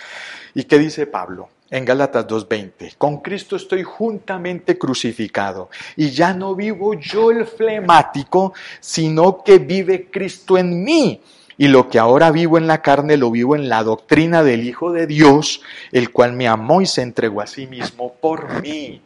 y 0.54 0.66
qué 0.66 0.78
dice 0.78 1.08
Pablo? 1.08 1.50
En 1.74 1.86
Gálatas 1.86 2.28
2.20, 2.28 2.98
con 3.00 3.18
Cristo 3.18 3.56
estoy 3.56 3.82
juntamente 3.82 4.78
crucificado 4.78 5.72
y 5.96 6.12
ya 6.12 6.32
no 6.32 6.54
vivo 6.54 6.94
yo 6.94 7.32
el 7.32 7.48
flemático, 7.48 8.54
sino 8.80 9.44
que 9.44 9.58
vive 9.58 10.08
Cristo 10.12 10.60
en 10.60 10.84
mí. 10.84 11.20
Y 11.58 11.68
lo 11.68 11.90
que 11.90 11.98
ahora 11.98 12.30
vivo 12.30 12.60
en 12.60 12.68
la 12.68 12.84
carne 12.84 13.18
lo 13.18 13.32
vivo 13.32 13.56
en 13.56 13.70
la 13.70 13.84
doctrina 13.84 14.44
del 14.44 14.68
Hijo 14.68 14.92
de 14.92 15.08
Dios, 15.08 15.62
el 15.92 16.12
cual 16.12 16.34
me 16.34 16.48
amó 16.48 16.82
y 16.82 16.86
se 16.86 17.02
entregó 17.02 17.42
a 17.42 17.48
sí 17.48 17.66
mismo 17.66 18.14
por 18.22 18.62
mí 18.62 19.02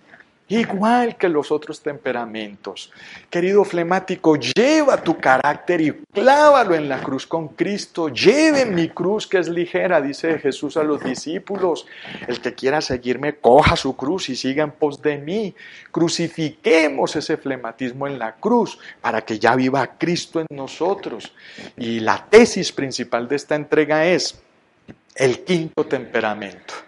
igual 0.50 1.18
que 1.18 1.30
los 1.30 1.52
otros 1.52 1.82
temperamentos. 1.82 2.92
Querido 3.30 3.64
flemático, 3.64 4.36
lleva 4.36 4.98
tu 4.98 5.18
carácter 5.18 5.82
y 5.82 5.92
clávalo 6.14 6.76
en 6.76 6.88
la 6.88 7.02
cruz 7.02 7.28
con 7.28 7.50
Cristo. 7.50 8.10
Lleve 8.10 8.66
mi 8.66 8.90
cruz 8.90 9.28
que 9.28 9.40
es 9.40 9.50
ligera, 9.50 10.02
dice 10.02 10.40
Jesús 10.40 10.78
a 10.78 10.84
los 10.84 11.04
discípulos. 11.04 11.86
El 12.28 12.40
que 12.42 12.54
quiera 12.54 12.82
seguirme, 12.82 13.36
coja 13.36 13.76
su 13.76 13.96
cruz 13.96 14.30
y 14.30 14.36
siga 14.36 14.64
en 14.64 14.72
pos 14.72 15.02
de 15.02 15.18
mí. 15.18 15.56
Crucifiquemos 15.92 17.16
ese 17.16 17.38
flematismo 17.38 18.08
en 18.08 18.18
la 18.20 18.36
cruz 18.36 18.80
para 19.02 19.22
que 19.22 19.40
ya 19.40 19.56
viva 19.56 19.98
Cristo 19.98 20.40
en 20.40 20.48
nosotros. 20.50 21.34
Y 21.76 22.00
la 22.00 22.26
tesis 22.30 22.72
principal 22.72 23.28
de 23.28 23.36
esta 23.36 23.56
entrega 23.56 24.06
es 24.06 24.42
el 25.16 25.44
quinto 25.44 25.86
temperamento 25.86 26.87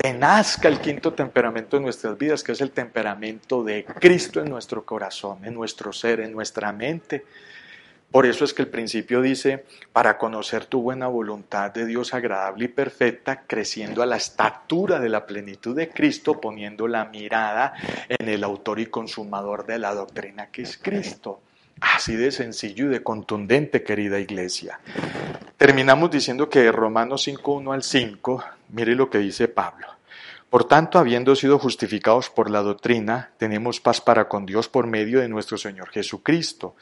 que 0.00 0.14
nazca 0.14 0.68
el 0.68 0.78
quinto 0.78 1.12
temperamento 1.12 1.76
en 1.76 1.82
nuestras 1.82 2.16
vidas, 2.16 2.44
que 2.44 2.52
es 2.52 2.60
el 2.60 2.70
temperamento 2.70 3.64
de 3.64 3.84
Cristo 3.84 4.40
en 4.40 4.48
nuestro 4.48 4.84
corazón, 4.84 5.44
en 5.44 5.54
nuestro 5.54 5.92
ser, 5.92 6.20
en 6.20 6.32
nuestra 6.32 6.72
mente. 6.72 7.24
Por 8.12 8.24
eso 8.24 8.44
es 8.44 8.54
que 8.54 8.62
el 8.62 8.68
principio 8.68 9.20
dice, 9.20 9.64
para 9.92 10.16
conocer 10.16 10.66
tu 10.66 10.80
buena 10.80 11.08
voluntad 11.08 11.72
de 11.72 11.84
Dios 11.84 12.14
agradable 12.14 12.66
y 12.66 12.68
perfecta, 12.68 13.42
creciendo 13.42 14.00
a 14.02 14.06
la 14.06 14.16
estatura 14.16 15.00
de 15.00 15.08
la 15.08 15.26
plenitud 15.26 15.76
de 15.76 15.90
Cristo, 15.90 16.40
poniendo 16.40 16.86
la 16.86 17.04
mirada 17.06 17.74
en 18.08 18.28
el 18.28 18.44
autor 18.44 18.78
y 18.78 18.86
consumador 18.86 19.66
de 19.66 19.80
la 19.80 19.94
doctrina 19.94 20.46
que 20.46 20.62
es 20.62 20.78
Cristo. 20.78 21.40
Así 21.80 22.14
de 22.14 22.30
sencillo 22.30 22.86
y 22.86 22.88
de 22.88 23.02
contundente, 23.02 23.82
querida 23.82 24.18
iglesia. 24.18 24.80
Terminamos 25.56 26.10
diciendo 26.10 26.48
que 26.48 26.70
Romanos 26.72 27.22
5, 27.22 27.52
1 27.52 27.72
al 27.72 27.82
5, 27.82 28.44
mire 28.70 28.94
lo 28.94 29.10
que 29.10 29.18
dice 29.18 29.48
Pablo. 29.48 29.98
Por 30.50 30.64
tanto, 30.64 30.98
habiendo 30.98 31.36
sido 31.36 31.58
justificados 31.58 32.30
por 32.30 32.48
la 32.48 32.62
doctrina, 32.62 33.32
tenemos 33.36 33.80
paz 33.80 34.00
para 34.00 34.28
con 34.28 34.46
Dios 34.46 34.66
por 34.66 34.86
medio 34.86 35.20
de 35.20 35.28
nuestro 35.28 35.58
Señor 35.58 35.90
Jesucristo, 35.90 36.74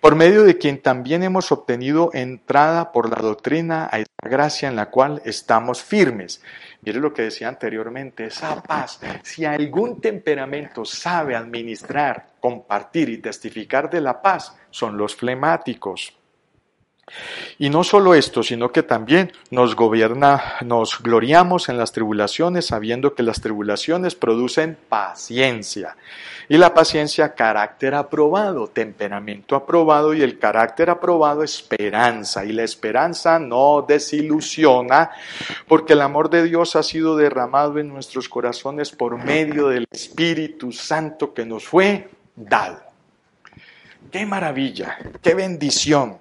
por 0.00 0.14
medio 0.14 0.42
de 0.42 0.56
quien 0.56 0.80
también 0.80 1.22
hemos 1.22 1.52
obtenido 1.52 2.10
entrada 2.14 2.92
por 2.92 3.10
la 3.10 3.20
doctrina 3.20 3.90
a 3.92 3.98
esta 3.98 4.26
gracia 4.26 4.70
en 4.70 4.76
la 4.76 4.88
cual 4.88 5.20
estamos 5.26 5.82
firmes. 5.82 6.40
Mire 6.80 6.98
lo 6.98 7.12
que 7.12 7.22
decía 7.22 7.48
anteriormente, 7.48 8.24
esa 8.24 8.62
paz. 8.62 9.00
Si 9.22 9.44
algún 9.44 10.00
temperamento 10.00 10.86
sabe 10.86 11.36
administrar, 11.36 12.28
compartir 12.40 13.10
y 13.10 13.18
testificar 13.18 13.90
de 13.90 14.00
la 14.00 14.22
paz, 14.22 14.56
son 14.70 14.96
los 14.96 15.14
flemáticos. 15.14 16.14
Y 17.58 17.70
no 17.70 17.84
solo 17.84 18.14
esto, 18.14 18.42
sino 18.42 18.72
que 18.72 18.82
también 18.82 19.32
nos 19.50 19.76
gobierna, 19.76 20.56
nos 20.62 21.02
gloriamos 21.02 21.68
en 21.68 21.76
las 21.76 21.92
tribulaciones, 21.92 22.66
sabiendo 22.66 23.14
que 23.14 23.22
las 23.22 23.40
tribulaciones 23.40 24.14
producen 24.14 24.78
paciencia. 24.88 25.96
Y 26.48 26.56
la 26.56 26.74
paciencia, 26.74 27.34
carácter 27.34 27.94
aprobado, 27.94 28.66
temperamento 28.66 29.54
aprobado, 29.54 30.14
y 30.14 30.22
el 30.22 30.38
carácter 30.38 30.90
aprobado, 30.90 31.44
esperanza. 31.44 32.44
Y 32.44 32.52
la 32.52 32.64
esperanza 32.64 33.38
no 33.38 33.84
desilusiona, 33.86 35.10
porque 35.68 35.92
el 35.92 36.00
amor 36.00 36.28
de 36.30 36.42
Dios 36.42 36.74
ha 36.74 36.82
sido 36.82 37.16
derramado 37.16 37.78
en 37.78 37.88
nuestros 37.88 38.28
corazones 38.28 38.90
por 38.90 39.16
medio 39.16 39.68
del 39.68 39.86
Espíritu 39.90 40.72
Santo 40.72 41.32
que 41.32 41.46
nos 41.46 41.64
fue 41.64 42.10
dado. 42.34 42.80
¡Qué 44.10 44.26
maravilla! 44.26 44.98
¡Qué 45.22 45.34
bendición! 45.34 46.18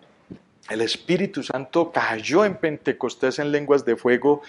El 0.69 0.81
Espíritu 0.81 1.43
Santo 1.43 1.91
cayó 1.91 2.45
en 2.45 2.55
Pentecostés 2.55 3.39
en 3.39 3.51
lenguas 3.51 3.85
de 3.85 3.95
fuego 3.95 4.41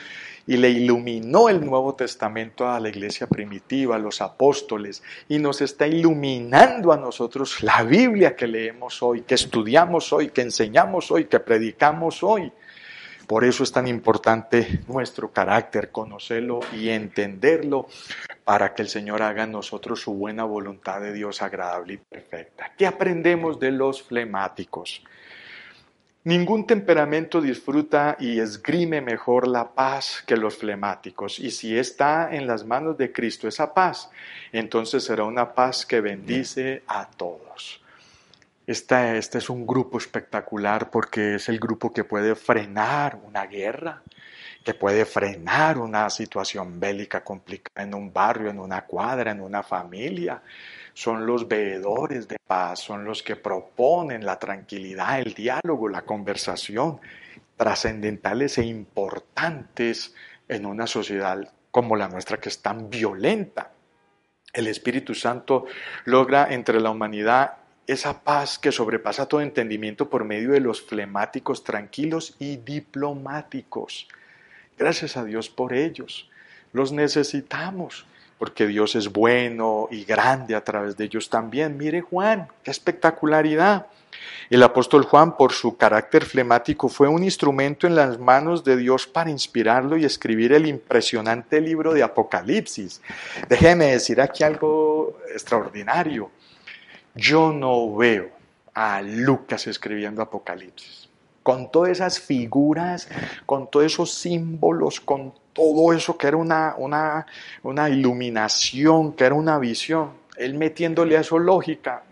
y 0.46 0.56
le 0.56 0.70
iluminó 0.70 1.48
el 1.48 1.64
Nuevo 1.64 1.94
Testamento 1.94 2.68
a 2.68 2.80
la 2.80 2.88
iglesia 2.88 3.26
primitiva, 3.26 3.96
a 3.96 3.98
los 3.98 4.20
apóstoles, 4.20 5.02
y 5.28 5.38
nos 5.38 5.60
está 5.60 5.86
iluminando 5.86 6.92
a 6.92 6.96
nosotros 6.96 7.62
la 7.62 7.82
Biblia 7.82 8.36
que 8.36 8.46
leemos 8.46 9.02
hoy, 9.02 9.22
que 9.22 9.34
estudiamos 9.34 10.12
hoy, 10.12 10.30
que 10.30 10.42
enseñamos 10.42 11.10
hoy, 11.10 11.26
que 11.26 11.40
predicamos 11.40 12.22
hoy. 12.22 12.52
Por 13.26 13.44
eso 13.44 13.62
es 13.62 13.70
tan 13.70 13.86
importante 13.86 14.80
nuestro 14.88 15.30
carácter, 15.30 15.92
conocerlo 15.92 16.58
y 16.72 16.88
entenderlo 16.88 17.86
para 18.42 18.74
que 18.74 18.82
el 18.82 18.88
Señor 18.88 19.22
haga 19.22 19.44
en 19.44 19.52
nosotros 19.52 20.00
su 20.00 20.14
buena 20.14 20.42
voluntad 20.42 21.00
de 21.00 21.12
Dios 21.12 21.40
agradable 21.40 21.92
y 21.92 21.96
perfecta. 21.98 22.72
¿Qué 22.76 22.88
aprendemos 22.88 23.60
de 23.60 23.70
los 23.70 24.02
flemáticos? 24.02 25.04
Ningún 26.22 26.66
temperamento 26.66 27.40
disfruta 27.40 28.18
y 28.20 28.40
esgrime 28.40 29.00
mejor 29.00 29.48
la 29.48 29.72
paz 29.72 30.22
que 30.26 30.36
los 30.36 30.58
flemáticos. 30.58 31.38
Y 31.38 31.50
si 31.50 31.78
está 31.78 32.34
en 32.34 32.46
las 32.46 32.66
manos 32.66 32.98
de 32.98 33.10
Cristo 33.10 33.48
esa 33.48 33.72
paz, 33.72 34.10
entonces 34.52 35.02
será 35.02 35.24
una 35.24 35.54
paz 35.54 35.86
que 35.86 36.02
bendice 36.02 36.82
a 36.86 37.08
todos. 37.08 37.80
Este, 38.66 39.16
este 39.16 39.38
es 39.38 39.48
un 39.48 39.66
grupo 39.66 39.96
espectacular 39.96 40.90
porque 40.90 41.36
es 41.36 41.48
el 41.48 41.58
grupo 41.58 41.90
que 41.90 42.04
puede 42.04 42.34
frenar 42.34 43.18
una 43.26 43.46
guerra, 43.46 44.02
que 44.62 44.74
puede 44.74 45.06
frenar 45.06 45.78
una 45.78 46.10
situación 46.10 46.78
bélica 46.78 47.24
complicada 47.24 47.82
en 47.82 47.94
un 47.94 48.12
barrio, 48.12 48.50
en 48.50 48.58
una 48.58 48.82
cuadra, 48.82 49.30
en 49.30 49.40
una 49.40 49.62
familia 49.62 50.42
son 50.94 51.26
los 51.26 51.48
veedores 51.48 52.28
de 52.28 52.36
paz, 52.46 52.80
son 52.80 53.04
los 53.04 53.22
que 53.22 53.36
proponen 53.36 54.24
la 54.24 54.38
tranquilidad, 54.38 55.20
el 55.20 55.34
diálogo, 55.34 55.88
la 55.88 56.02
conversación, 56.02 57.00
trascendentales 57.56 58.58
e 58.58 58.64
importantes 58.64 60.14
en 60.48 60.66
una 60.66 60.86
sociedad 60.86 61.52
como 61.70 61.96
la 61.96 62.08
nuestra 62.08 62.38
que 62.38 62.48
es 62.48 62.60
tan 62.60 62.90
violenta. 62.90 63.72
El 64.52 64.66
Espíritu 64.66 65.14
Santo 65.14 65.66
logra 66.04 66.52
entre 66.52 66.80
la 66.80 66.90
humanidad 66.90 67.58
esa 67.86 68.22
paz 68.22 68.58
que 68.58 68.72
sobrepasa 68.72 69.26
todo 69.26 69.40
entendimiento 69.40 70.10
por 70.10 70.24
medio 70.24 70.52
de 70.52 70.60
los 70.60 70.80
flemáticos 70.80 71.64
tranquilos 71.64 72.36
y 72.38 72.56
diplomáticos. 72.56 74.08
Gracias 74.78 75.16
a 75.16 75.24
Dios 75.24 75.48
por 75.48 75.74
ellos. 75.74 76.30
Los 76.72 76.92
necesitamos 76.92 78.06
porque 78.40 78.66
Dios 78.66 78.94
es 78.96 79.12
bueno 79.12 79.86
y 79.90 80.04
grande 80.04 80.54
a 80.54 80.64
través 80.64 80.96
de 80.96 81.04
ellos 81.04 81.28
también. 81.28 81.76
Mire 81.76 82.00
Juan, 82.00 82.48
qué 82.64 82.70
espectacularidad. 82.70 83.88
El 84.48 84.62
apóstol 84.62 85.04
Juan, 85.04 85.36
por 85.36 85.52
su 85.52 85.76
carácter 85.76 86.24
flemático, 86.24 86.88
fue 86.88 87.06
un 87.06 87.22
instrumento 87.22 87.86
en 87.86 87.94
las 87.94 88.18
manos 88.18 88.64
de 88.64 88.78
Dios 88.78 89.06
para 89.06 89.28
inspirarlo 89.28 89.98
y 89.98 90.06
escribir 90.06 90.54
el 90.54 90.66
impresionante 90.66 91.60
libro 91.60 91.92
de 91.92 92.02
Apocalipsis. 92.02 93.02
Déjeme 93.46 93.92
decir 93.92 94.22
aquí 94.22 94.42
algo 94.42 95.18
extraordinario. 95.30 96.30
Yo 97.14 97.52
no 97.52 97.94
veo 97.94 98.30
a 98.72 99.02
Lucas 99.02 99.66
escribiendo 99.66 100.22
Apocalipsis. 100.22 101.09
Con 101.42 101.70
todas 101.70 101.90
esas 101.92 102.20
figuras, 102.20 103.08
con 103.46 103.70
todos 103.70 103.86
esos 103.86 104.12
símbolos, 104.12 105.00
con 105.00 105.32
todo 105.52 105.92
eso 105.92 106.16
que 106.16 106.26
era 106.26 106.36
una, 106.36 106.74
una, 106.76 107.26
una 107.62 107.88
iluminación, 107.88 109.12
que 109.12 109.24
era 109.24 109.34
una 109.34 109.58
visión, 109.58 110.10
él 110.36 110.54
metiéndole 110.54 111.16
a 111.16 111.20
eso 111.20 111.38
lógica. 111.38 112.04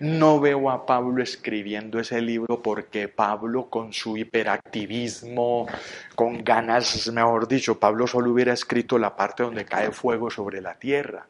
No 0.00 0.40
veo 0.40 0.70
a 0.70 0.86
Pablo 0.86 1.22
escribiendo 1.22 1.98
ese 1.98 2.20
libro 2.20 2.62
porque 2.62 3.08
Pablo 3.08 3.66
con 3.66 3.92
su 3.92 4.16
hiperactivismo, 4.16 5.66
con 6.14 6.44
ganas, 6.44 7.10
mejor 7.12 7.48
dicho, 7.48 7.78
Pablo 7.78 8.06
solo 8.06 8.30
hubiera 8.30 8.52
escrito 8.52 8.98
la 8.98 9.16
parte 9.16 9.42
donde 9.42 9.64
cae 9.64 9.90
fuego 9.90 10.30
sobre 10.30 10.60
la 10.60 10.74
tierra. 10.74 11.26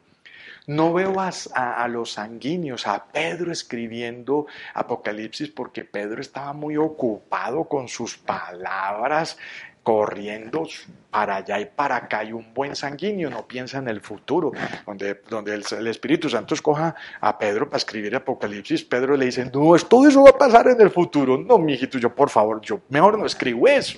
No 0.69 0.93
veo 0.93 1.15
a, 1.19 1.87
los 1.87 2.11
sanguíneos, 2.11 2.85
a 2.85 3.03
Pedro 3.05 3.51
escribiendo 3.51 4.45
Apocalipsis 4.75 5.49
porque 5.49 5.83
Pedro 5.83 6.21
estaba 6.21 6.53
muy 6.53 6.77
ocupado 6.77 7.63
con 7.63 7.87
sus 7.87 8.19
palabras 8.19 9.39
corriendo 9.81 10.67
para 11.09 11.37
allá 11.37 11.59
y 11.59 11.65
para 11.65 11.95
acá. 11.95 12.23
Y 12.23 12.33
un 12.33 12.53
buen 12.53 12.75
sanguíneo 12.75 13.31
no 13.31 13.47
piensa 13.47 13.79
en 13.79 13.87
el 13.87 13.99
futuro, 13.99 14.51
donde, 14.85 15.19
donde 15.27 15.55
el, 15.55 15.87
Espíritu 15.87 16.29
Santo 16.29 16.53
escoja 16.53 16.93
a 17.19 17.39
Pedro 17.39 17.67
para 17.67 17.77
escribir 17.77 18.15
Apocalipsis, 18.15 18.83
Pedro 18.83 19.17
le 19.17 19.25
dice, 19.25 19.45
no, 19.45 19.75
todo 19.89 20.07
eso 20.07 20.21
va 20.21 20.29
a 20.29 20.37
pasar 20.37 20.67
en 20.67 20.79
el 20.81 20.91
futuro, 20.91 21.35
no, 21.35 21.57
mijito, 21.57 21.97
yo 21.97 22.13
por 22.13 22.29
favor, 22.29 22.61
yo 22.61 22.81
mejor 22.89 23.17
no 23.17 23.25
escribo 23.25 23.67
eso. 23.67 23.97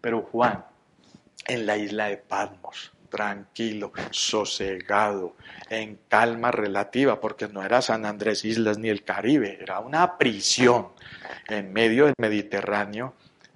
Pero 0.00 0.22
Juan, 0.30 0.64
en 1.48 1.66
la 1.66 1.76
isla 1.76 2.06
de 2.06 2.18
Patmos, 2.18 2.92
tranquilo, 3.12 3.92
sosegado, 4.10 5.36
en 5.68 5.98
calma 6.08 6.50
relativa, 6.50 7.20
porque 7.20 7.46
no 7.46 7.62
era 7.62 7.82
San 7.82 8.06
Andrés 8.06 8.42
Islas 8.46 8.78
ni 8.78 8.88
el 8.88 9.04
Caribe, 9.04 9.58
era 9.60 9.80
una 9.80 10.16
prisión. 10.16 10.88
En 11.46 11.74
medio 11.74 12.06
del 12.06 12.14
Mediterráneo, 12.16 13.12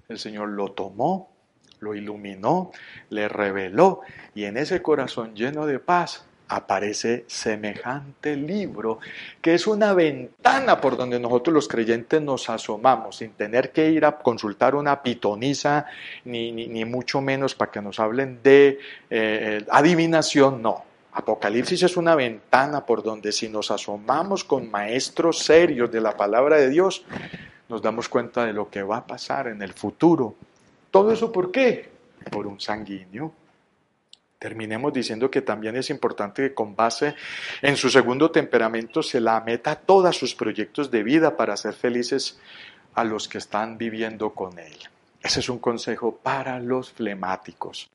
el 0.09 0.19
Señor 0.19 0.49
lo 0.49 0.73
tomó, 0.73 1.31
lo 1.79 1.95
iluminó, 1.95 2.71
le 3.09 3.27
reveló 3.27 4.01
y 4.35 4.43
en 4.43 4.57
ese 4.57 4.83
corazón 4.83 5.35
lleno 5.35 5.65
de 5.65 5.79
paz 5.79 6.26
aparece 6.47 7.25
semejante 7.27 8.35
libro 8.35 8.99
que 9.41 9.53
es 9.53 9.67
una 9.67 9.93
ventana 9.93 10.79
por 10.79 10.97
donde 10.97 11.19
nosotros 11.19 11.53
los 11.53 11.67
creyentes 11.67 12.21
nos 12.21 12.49
asomamos 12.49 13.17
sin 13.17 13.31
tener 13.31 13.71
que 13.71 13.89
ir 13.89 14.05
a 14.05 14.17
consultar 14.17 14.75
una 14.75 15.01
pitonisa 15.01 15.85
ni, 16.25 16.51
ni, 16.51 16.85
mucho 16.85 17.21
menos 17.21 17.55
para 17.55 17.71
que 17.71 17.81
nos 17.81 17.99
hablen 17.99 18.39
de 18.43 18.79
eh, 19.09 19.65
adivinación, 19.69 20.61
no. 20.61 20.85
Apocalipsis 21.11 21.81
es 21.81 21.97
una 21.97 22.13
ventana 22.13 22.85
por 22.85 23.01
donde 23.01 23.31
si 23.31 23.49
nos 23.49 23.71
asomamos 23.71 24.43
con 24.43 24.69
maestros 24.69 25.39
serios 25.39 25.91
de 25.91 25.99
la 25.99 26.15
palabra 26.15 26.57
de 26.57 26.69
Dios, 26.69 27.03
nos 27.69 27.81
damos 27.81 28.07
cuenta 28.07 28.45
de 28.45 28.53
lo 28.53 28.69
que 28.69 28.83
va 28.83 28.97
a 28.97 29.07
pasar 29.07 29.47
en 29.47 29.63
el 29.63 29.73
futuro. 29.73 30.35
¿Todo 30.91 31.11
eso 31.11 31.31
por 31.31 31.51
qué? 31.51 31.89
Por 32.31 32.45
un 32.45 32.59
sanguíneo. 32.59 33.33
Terminemos 34.39 34.93
diciendo 34.93 35.31
que 35.31 35.41
también 35.41 35.75
es 35.77 35.89
importante 35.89 36.43
que 36.43 36.53
con 36.53 36.75
base 36.75 37.15
en 37.61 37.75
su 37.75 37.89
segundo 37.89 38.29
temperamento 38.29 39.01
se 39.01 39.19
la 39.19 39.41
meta 39.41 39.75
todos 39.75 40.15
sus 40.15 40.35
proyectos 40.35 40.91
de 40.91 41.03
vida 41.03 41.35
para 41.35 41.53
hacer 41.53 41.73
felices 41.73 42.39
a 42.93 43.03
los 43.03 43.27
que 43.27 43.39
están 43.39 43.77
viviendo 43.77 44.31
con 44.33 44.59
él. 44.59 44.75
Ese 45.21 45.39
es 45.39 45.49
un 45.49 45.59
consejo 45.59 46.15
para 46.15 46.59
los 46.59 46.91
flemáticos. 46.91 47.89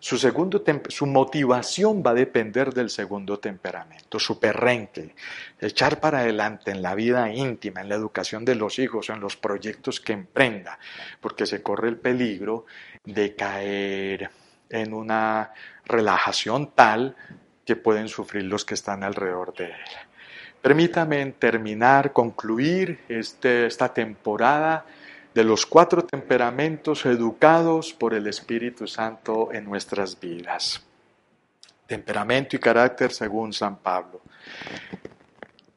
Su, 0.00 0.16
segundo 0.16 0.62
su 0.88 1.06
motivación 1.06 2.02
va 2.06 2.10
a 2.12 2.14
depender 2.14 2.72
del 2.72 2.88
segundo 2.88 3.40
temperamento, 3.40 4.20
su 4.20 4.38
perrenque, 4.38 5.14
echar 5.60 5.98
para 5.98 6.20
adelante 6.20 6.70
en 6.70 6.82
la 6.82 6.94
vida 6.94 7.32
íntima, 7.32 7.80
en 7.80 7.88
la 7.88 7.96
educación 7.96 8.44
de 8.44 8.54
los 8.54 8.78
hijos, 8.78 9.10
en 9.10 9.18
los 9.18 9.36
proyectos 9.36 10.00
que 10.00 10.12
emprenda, 10.12 10.78
porque 11.20 11.46
se 11.46 11.62
corre 11.62 11.88
el 11.88 11.96
peligro 11.96 12.66
de 13.04 13.34
caer 13.34 14.30
en 14.70 14.92
una 14.92 15.52
relajación 15.84 16.72
tal 16.74 17.16
que 17.64 17.76
pueden 17.76 18.08
sufrir 18.08 18.44
los 18.44 18.64
que 18.64 18.74
están 18.74 19.02
alrededor 19.02 19.54
de 19.54 19.66
él. 19.66 19.72
Permítame 20.62 21.24
terminar, 21.32 22.12
concluir 22.12 23.00
este, 23.08 23.66
esta 23.66 23.92
temporada 23.92 24.84
de 25.34 25.44
los 25.44 25.66
cuatro 25.66 26.02
temperamentos 26.02 27.06
educados 27.06 27.92
por 27.92 28.14
el 28.14 28.26
Espíritu 28.26 28.86
Santo 28.86 29.50
en 29.52 29.64
nuestras 29.64 30.18
vidas. 30.18 30.82
Temperamento 31.86 32.56
y 32.56 32.58
carácter 32.58 33.12
según 33.12 33.52
San 33.52 33.76
Pablo. 33.76 34.20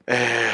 Eh, 0.08 0.52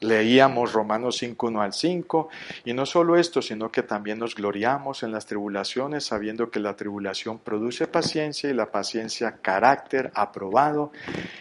Leíamos 0.00 0.72
Romanos 0.72 1.16
5, 1.18 1.46
1 1.48 1.62
al 1.62 1.72
5, 1.72 2.28
y 2.64 2.72
no 2.72 2.86
solo 2.86 3.16
esto, 3.16 3.42
sino 3.42 3.70
que 3.70 3.82
también 3.82 4.18
nos 4.18 4.34
gloriamos 4.34 5.02
en 5.02 5.12
las 5.12 5.26
tribulaciones, 5.26 6.04
sabiendo 6.04 6.50
que 6.50 6.60
la 6.60 6.76
tribulación 6.76 7.38
produce 7.38 7.86
paciencia 7.86 8.48
y 8.48 8.54
la 8.54 8.70
paciencia 8.70 9.38
carácter 9.42 10.10
aprobado, 10.14 10.92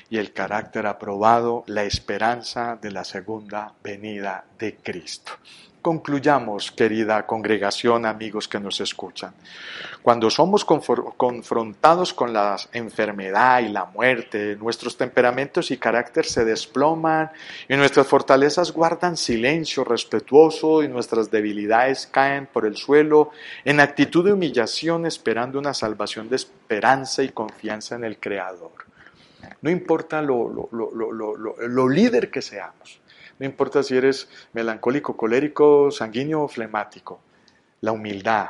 y 0.09 0.17
el 0.17 0.33
carácter 0.33 0.87
aprobado 0.87 1.63
la 1.67 1.83
esperanza 1.83 2.77
de 2.81 2.91
la 2.91 3.03
segunda 3.03 3.73
venida 3.83 4.45
de 4.57 4.75
Cristo. 4.75 5.33
Concluyamos, 5.87 6.73
querida 6.73 7.25
congregación, 7.25 8.05
amigos 8.05 8.49
que 8.49 8.59
nos 8.59 8.81
escuchan. 8.81 9.33
Cuando 10.01 10.29
somos 10.29 10.65
confrontados 10.65 12.13
con 12.13 12.33
la 12.33 12.57
enfermedad 12.73 13.61
y 13.61 13.69
la 13.69 13.85
muerte, 13.85 14.57
nuestros 14.57 14.97
temperamentos 14.97 15.71
y 15.71 15.77
carácter 15.77 16.25
se 16.25 16.43
desploman 16.43 17.31
y 17.69 17.77
nuestras 17.77 18.05
fortalezas 18.05 18.73
guardan 18.73 19.15
silencio 19.15 19.85
respetuoso 19.85 20.83
y 20.83 20.89
nuestras 20.89 21.31
debilidades 21.31 22.05
caen 22.05 22.47
por 22.47 22.65
el 22.65 22.75
suelo 22.75 23.31
en 23.63 23.79
actitud 23.79 24.25
de 24.25 24.33
humillación 24.33 25.05
esperando 25.05 25.57
una 25.57 25.73
salvación 25.73 26.27
de 26.27 26.35
esperanza 26.35 27.23
y 27.23 27.29
confianza 27.29 27.95
en 27.95 28.03
el 28.03 28.19
Creador. 28.19 28.73
No 29.61 29.69
importa 29.69 30.21
lo, 30.21 30.67
lo 30.69 31.87
líder 31.87 32.29
que 32.29 32.41
seamos. 32.41 32.99
No 33.39 33.45
importa 33.45 33.83
si 33.83 33.95
eres 33.95 34.27
melancólico, 34.53 35.15
colérico, 35.15 35.91
sanguíneo 35.91 36.43
o 36.43 36.47
flemático. 36.47 37.19
La 37.81 37.91
humildad 37.91 38.49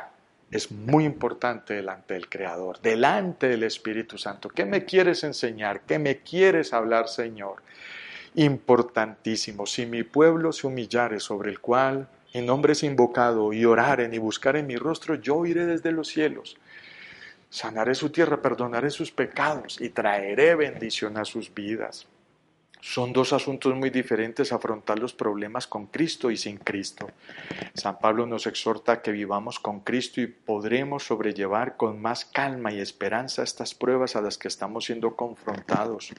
es 0.50 0.72
muy 0.72 1.04
importante 1.04 1.74
delante 1.74 2.14
del 2.14 2.28
Creador, 2.28 2.80
delante 2.80 3.48
del 3.48 3.64
Espíritu 3.64 4.16
Santo. 4.16 4.48
¿Qué 4.48 4.64
me 4.64 4.84
quieres 4.84 5.24
enseñar? 5.24 5.82
¿Qué 5.82 5.98
me 5.98 6.18
quieres 6.18 6.72
hablar, 6.72 7.08
Señor? 7.08 7.56
Importantísimo. 8.34 9.66
Si 9.66 9.84
mi 9.84 10.04
pueblo 10.04 10.52
se 10.52 10.66
humillare 10.66 11.20
sobre 11.20 11.50
el 11.50 11.60
cual 11.60 12.08
mi 12.34 12.40
nombre 12.42 12.72
es 12.72 12.82
invocado 12.82 13.52
y 13.52 13.64
oraren 13.64 14.14
y 14.14 14.18
buscaren 14.18 14.66
mi 14.66 14.76
rostro, 14.76 15.16
yo 15.16 15.44
iré 15.44 15.66
desde 15.66 15.92
los 15.92 16.08
cielos. 16.08 16.56
Sanaré 17.50 17.94
su 17.94 18.10
tierra, 18.10 18.40
perdonaré 18.40 18.90
sus 18.90 19.10
pecados 19.10 19.80
y 19.80 19.90
traeré 19.90 20.54
bendición 20.54 21.16
a 21.18 21.24
sus 21.24 21.52
vidas. 21.52 22.06
Son 22.80 23.12
dos 23.12 23.32
asuntos 23.32 23.74
muy 23.74 23.90
diferentes 23.90 24.52
afrontar 24.52 24.98
los 24.98 25.12
problemas 25.12 25.66
con 25.66 25.86
Cristo 25.86 26.30
y 26.30 26.36
sin 26.36 26.58
Cristo. 26.58 27.10
San 27.74 27.98
Pablo 27.98 28.26
nos 28.26 28.46
exhorta 28.46 29.02
que 29.02 29.10
vivamos 29.10 29.58
con 29.58 29.80
Cristo 29.80 30.20
y 30.20 30.26
podremos 30.28 31.04
sobrellevar 31.04 31.76
con 31.76 32.00
más 32.00 32.24
calma 32.24 32.72
y 32.72 32.80
esperanza 32.80 33.42
estas 33.42 33.74
pruebas 33.74 34.16
a 34.16 34.20
las 34.20 34.38
que 34.38 34.48
estamos 34.48 34.84
siendo 34.84 35.16
confrontados, 35.16 36.12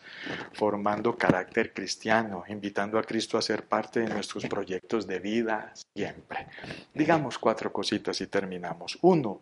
formando 0.54 1.18
carácter 1.18 1.74
cristiano, 1.74 2.44
invitando 2.50 3.00
a 3.00 3.04
Cristo 3.04 3.38
a 3.38 3.42
ser 3.42 3.64
parte 3.66 4.02
de 4.02 4.10
nuestros 4.10 4.46
proyectos 4.46 5.08
de 5.08 5.20
vida 5.20 5.74
siempre. 5.96 6.48
Digamos 6.94 7.40
cuatro 7.40 7.72
cositas 7.72 8.20
y 8.22 8.28
terminamos. 8.28 8.98
Uno, 9.02 9.42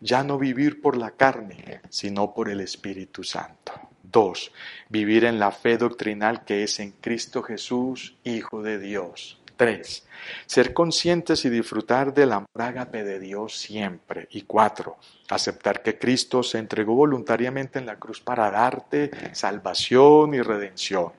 ya 0.00 0.22
no 0.22 0.38
vivir 0.38 0.80
por 0.80 0.96
la 0.96 1.12
carne, 1.12 1.80
sino 1.88 2.32
por 2.34 2.48
el 2.48 2.60
Espíritu 2.60 3.24
Santo. 3.24 3.91
Dos, 4.12 4.52
vivir 4.90 5.24
en 5.24 5.38
la 5.38 5.50
fe 5.50 5.78
doctrinal 5.78 6.44
que 6.44 6.64
es 6.64 6.80
en 6.80 6.90
Cristo 7.00 7.42
Jesús, 7.42 8.14
Hijo 8.24 8.62
de 8.62 8.78
Dios. 8.78 9.40
Tres, 9.56 10.06
ser 10.44 10.74
conscientes 10.74 11.46
y 11.46 11.48
disfrutar 11.48 12.12
del 12.12 12.32
amor 12.32 12.48
ágape 12.58 13.04
de 13.04 13.18
Dios 13.18 13.56
siempre. 13.56 14.28
Y 14.30 14.42
cuatro, 14.42 14.98
aceptar 15.30 15.82
que 15.82 15.98
Cristo 15.98 16.42
se 16.42 16.58
entregó 16.58 16.94
voluntariamente 16.94 17.78
en 17.78 17.86
la 17.86 17.96
cruz 17.96 18.20
para 18.20 18.50
darte 18.50 19.10
salvación 19.32 20.34
y 20.34 20.42
redención. 20.42 21.12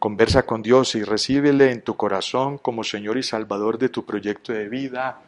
Conversa 0.00 0.44
con 0.44 0.62
Dios 0.62 0.94
y 0.94 1.02
recíbele 1.02 1.70
en 1.70 1.82
tu 1.82 1.96
corazón 1.96 2.56
como 2.56 2.82
Señor 2.82 3.18
y 3.18 3.22
Salvador 3.22 3.76
de 3.78 3.90
tu 3.90 4.06
proyecto 4.06 4.54
de 4.54 4.70
vida 4.70 5.20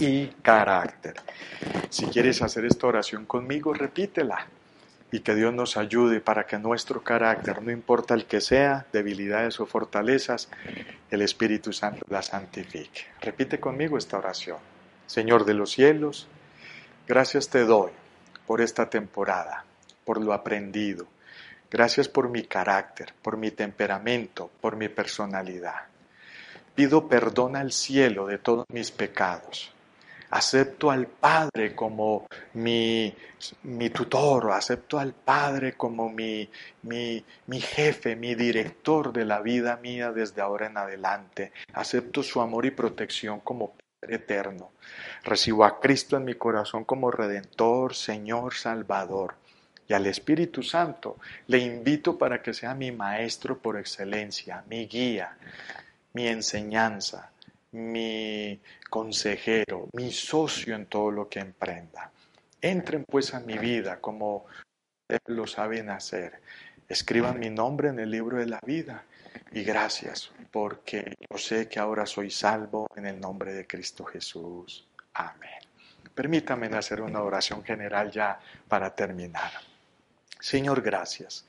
y 0.00 0.26
carácter. 0.42 1.14
Si 1.88 2.06
quieres 2.06 2.42
hacer 2.42 2.64
esta 2.64 2.88
oración 2.88 3.26
conmigo, 3.26 3.72
repítela 3.72 4.48
y 5.16 5.20
que 5.20 5.34
Dios 5.34 5.54
nos 5.54 5.78
ayude 5.78 6.20
para 6.20 6.46
que 6.46 6.58
nuestro 6.58 7.02
carácter, 7.02 7.62
no 7.62 7.70
importa 7.70 8.12
el 8.12 8.26
que 8.26 8.42
sea, 8.42 8.84
debilidades 8.92 9.58
o 9.60 9.64
fortalezas, 9.64 10.50
el 11.10 11.22
Espíritu 11.22 11.72
Santo 11.72 12.04
la 12.10 12.20
santifique. 12.20 13.06
Repite 13.22 13.58
conmigo 13.58 13.96
esta 13.96 14.18
oración. 14.18 14.58
Señor 15.06 15.46
de 15.46 15.54
los 15.54 15.70
cielos, 15.70 16.28
gracias 17.08 17.48
te 17.48 17.64
doy 17.64 17.92
por 18.46 18.60
esta 18.60 18.90
temporada, 18.90 19.64
por 20.04 20.22
lo 20.22 20.34
aprendido. 20.34 21.06
Gracias 21.70 22.10
por 22.10 22.28
mi 22.28 22.42
carácter, 22.42 23.14
por 23.22 23.38
mi 23.38 23.50
temperamento, 23.52 24.50
por 24.60 24.76
mi 24.76 24.90
personalidad. 24.90 25.86
Pido 26.74 27.08
perdón 27.08 27.56
al 27.56 27.72
cielo 27.72 28.26
de 28.26 28.36
todos 28.36 28.66
mis 28.68 28.90
pecados 28.90 29.72
acepto 30.30 30.90
al 30.90 31.06
Padre 31.06 31.74
como 31.74 32.26
mi, 32.54 33.14
mi 33.64 33.90
tutor, 33.90 34.52
acepto 34.52 34.98
al 34.98 35.12
Padre 35.12 35.74
como 35.74 36.08
mi, 36.08 36.48
mi, 36.82 37.24
mi 37.46 37.60
jefe, 37.60 38.16
mi 38.16 38.34
director 38.34 39.12
de 39.12 39.24
la 39.24 39.40
vida 39.40 39.76
mía 39.76 40.12
desde 40.12 40.40
ahora 40.40 40.66
en 40.66 40.78
adelante. 40.78 41.52
Acepto 41.72 42.22
su 42.22 42.40
amor 42.40 42.66
y 42.66 42.70
protección 42.70 43.40
como 43.40 43.74
Padre 44.00 44.16
eterno. 44.16 44.72
Recibo 45.24 45.64
a 45.64 45.80
Cristo 45.80 46.16
en 46.16 46.24
mi 46.24 46.34
corazón 46.34 46.84
como 46.84 47.10
Redentor, 47.10 47.94
Señor, 47.94 48.54
Salvador. 48.54 49.34
Y 49.88 49.94
al 49.94 50.06
Espíritu 50.06 50.62
Santo 50.62 51.16
le 51.46 51.58
invito 51.58 52.18
para 52.18 52.42
que 52.42 52.52
sea 52.52 52.74
mi 52.74 52.90
maestro 52.90 53.58
por 53.58 53.78
excelencia, 53.78 54.64
mi 54.68 54.86
guía, 54.86 55.36
mi 56.12 56.26
enseñanza, 56.26 57.30
mi 57.76 58.60
consejero, 58.88 59.88
mi 59.92 60.10
socio 60.10 60.74
en 60.74 60.86
todo 60.86 61.10
lo 61.10 61.28
que 61.28 61.40
emprenda. 61.40 62.10
Entren 62.60 63.04
pues 63.04 63.34
a 63.34 63.40
mi 63.40 63.58
vida 63.58 64.00
como 64.00 64.46
lo 65.26 65.46
saben 65.46 65.90
hacer. 65.90 66.40
Escriban 66.88 67.38
mi 67.38 67.50
nombre 67.50 67.88
en 67.88 67.98
el 67.98 68.10
libro 68.10 68.38
de 68.38 68.46
la 68.46 68.60
vida 68.64 69.04
y 69.52 69.62
gracias 69.62 70.30
porque 70.50 71.14
yo 71.30 71.36
sé 71.36 71.68
que 71.68 71.78
ahora 71.78 72.06
soy 72.06 72.30
salvo 72.30 72.88
en 72.96 73.06
el 73.06 73.20
nombre 73.20 73.52
de 73.52 73.66
Cristo 73.66 74.04
Jesús. 74.04 74.86
Amén. 75.14 75.60
Permítanme 76.14 76.68
hacer 76.68 77.02
una 77.02 77.22
oración 77.22 77.62
general 77.62 78.10
ya 78.10 78.40
para 78.68 78.94
terminar. 78.94 79.50
Señor, 80.40 80.80
gracias. 80.80 81.44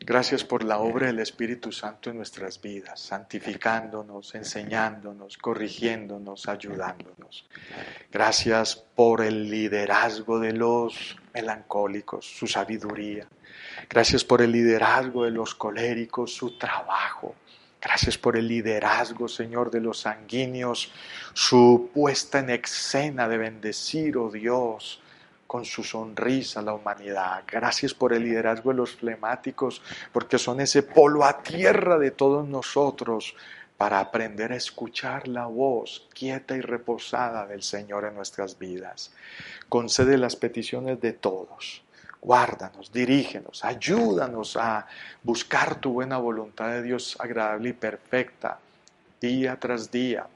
Gracias 0.00 0.44
por 0.44 0.64
la 0.64 0.78
obra 0.78 1.06
del 1.06 1.20
Espíritu 1.20 1.72
Santo 1.72 2.10
en 2.10 2.16
nuestras 2.16 2.60
vidas, 2.60 3.00
santificándonos, 3.00 4.34
enseñándonos, 4.34 5.38
corrigiéndonos, 5.38 6.46
ayudándonos. 6.46 7.46
Gracias 8.12 8.76
por 8.76 9.22
el 9.22 9.50
liderazgo 9.50 10.38
de 10.38 10.52
los 10.52 11.16
melancólicos, 11.32 12.26
su 12.26 12.46
sabiduría. 12.46 13.26
Gracias 13.88 14.24
por 14.24 14.42
el 14.42 14.52
liderazgo 14.52 15.24
de 15.24 15.30
los 15.30 15.54
coléricos, 15.54 16.34
su 16.34 16.58
trabajo. 16.58 17.34
Gracias 17.80 18.16
por 18.16 18.36
el 18.36 18.48
liderazgo, 18.48 19.28
Señor, 19.28 19.70
de 19.70 19.80
los 19.80 20.00
sanguíneos, 20.00 20.90
su 21.34 21.90
puesta 21.92 22.38
en 22.38 22.50
escena 22.50 23.28
de 23.28 23.36
bendecir, 23.36 24.16
oh 24.16 24.30
Dios, 24.30 25.02
con 25.54 25.64
su 25.64 25.84
sonrisa 25.84 26.60
la 26.62 26.74
humanidad. 26.74 27.44
Gracias 27.46 27.94
por 27.94 28.12
el 28.12 28.24
liderazgo 28.24 28.70
de 28.70 28.76
los 28.78 28.96
flemáticos, 28.96 29.80
porque 30.10 30.36
son 30.36 30.60
ese 30.60 30.82
polo 30.82 31.22
a 31.24 31.44
tierra 31.44 31.96
de 31.96 32.10
todos 32.10 32.48
nosotros 32.48 33.36
para 33.76 34.00
aprender 34.00 34.50
a 34.50 34.56
escuchar 34.56 35.28
la 35.28 35.46
voz 35.46 36.08
quieta 36.12 36.56
y 36.56 36.60
reposada 36.60 37.46
del 37.46 37.62
Señor 37.62 38.04
en 38.04 38.16
nuestras 38.16 38.58
vidas. 38.58 39.12
Concede 39.68 40.18
las 40.18 40.34
peticiones 40.34 41.00
de 41.00 41.12
todos. 41.12 41.84
Guárdanos, 42.20 42.90
dirígenos, 42.90 43.64
ayúdanos 43.64 44.56
a 44.56 44.88
buscar 45.22 45.76
tu 45.76 45.92
buena 45.92 46.18
voluntad 46.18 46.70
de 46.70 46.82
Dios 46.82 47.16
agradable 47.20 47.68
y 47.68 47.74
perfecta 47.74 48.58
día 49.20 49.56
tras 49.60 49.88
día. 49.88 50.26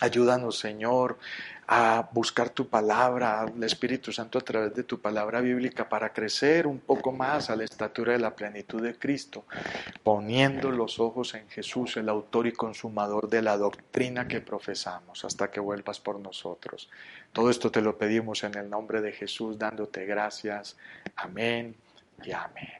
Ayúdanos, 0.00 0.58
Señor, 0.58 1.18
a 1.66 2.08
buscar 2.12 2.50
tu 2.50 2.68
palabra, 2.68 3.40
al 3.40 3.64
Espíritu 3.64 4.12
Santo 4.12 4.38
a 4.38 4.42
través 4.42 4.74
de 4.74 4.84
tu 4.84 5.00
palabra 5.00 5.40
bíblica 5.40 5.88
para 5.88 6.12
crecer 6.12 6.66
un 6.66 6.78
poco 6.78 7.10
más 7.12 7.50
a 7.50 7.56
la 7.56 7.64
estatura 7.64 8.12
de 8.12 8.20
la 8.20 8.34
plenitud 8.34 8.80
de 8.80 8.96
Cristo, 8.96 9.44
poniendo 10.04 10.70
los 10.70 11.00
ojos 11.00 11.34
en 11.34 11.48
Jesús, 11.48 11.96
el 11.96 12.08
autor 12.08 12.46
y 12.46 12.52
consumador 12.52 13.28
de 13.28 13.42
la 13.42 13.58
doctrina 13.58 14.28
que 14.28 14.40
profesamos, 14.40 15.24
hasta 15.24 15.50
que 15.50 15.60
vuelvas 15.60 15.98
por 15.98 16.20
nosotros. 16.20 16.88
Todo 17.32 17.50
esto 17.50 17.70
te 17.70 17.82
lo 17.82 17.98
pedimos 17.98 18.44
en 18.44 18.54
el 18.54 18.70
nombre 18.70 19.02
de 19.02 19.12
Jesús, 19.12 19.58
dándote 19.58 20.06
gracias. 20.06 20.76
Amén 21.16 21.74
y 22.24 22.30
amén. 22.30 22.78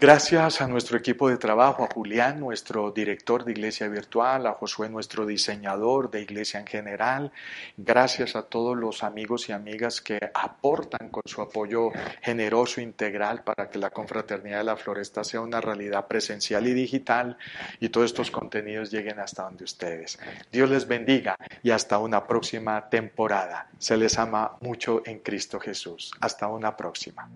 Gracias 0.00 0.60
a 0.60 0.66
nuestro 0.66 0.96
equipo 0.96 1.28
de 1.28 1.36
trabajo, 1.36 1.84
a 1.84 1.88
Julián, 1.92 2.40
nuestro 2.40 2.90
director 2.90 3.44
de 3.44 3.52
Iglesia 3.52 3.88
Virtual, 3.88 4.46
a 4.46 4.52
Josué, 4.52 4.88
nuestro 4.88 5.26
diseñador 5.26 6.10
de 6.10 6.22
Iglesia 6.22 6.60
en 6.60 6.66
general. 6.66 7.32
Gracias 7.76 8.34
a 8.34 8.42
todos 8.42 8.76
los 8.76 9.02
amigos 9.02 9.48
y 9.48 9.52
amigas 9.52 10.00
que 10.00 10.18
aportan 10.34 11.08
con 11.10 11.22
su 11.26 11.42
apoyo 11.42 11.90
generoso 12.20 12.80
integral 12.80 13.44
para 13.44 13.70
que 13.70 13.78
la 13.78 13.90
Confraternidad 13.90 14.58
de 14.58 14.64
la 14.64 14.76
Floresta 14.76 15.24
sea 15.24 15.40
una 15.40 15.60
realidad 15.60 16.06
presencial 16.06 16.66
y 16.66 16.74
digital 16.74 17.36
y 17.78 17.88
todos 17.90 18.06
estos 18.06 18.30
contenidos 18.30 18.90
lleguen 18.90 19.20
hasta 19.20 19.44
donde 19.44 19.64
ustedes. 19.64 20.18
Dios 20.50 20.70
les 20.70 20.88
bendiga 20.88 21.36
y 21.62 21.70
hasta 21.70 21.98
una 21.98 22.26
próxima 22.26 22.88
temporada. 22.88 23.68
Se 23.78 23.96
les 23.96 24.18
ama 24.18 24.56
mucho 24.60 25.02
en 25.04 25.20
Cristo 25.20 25.60
Jesús. 25.60 26.12
Hasta 26.20 26.48
una 26.48 26.76
próxima. 26.76 27.28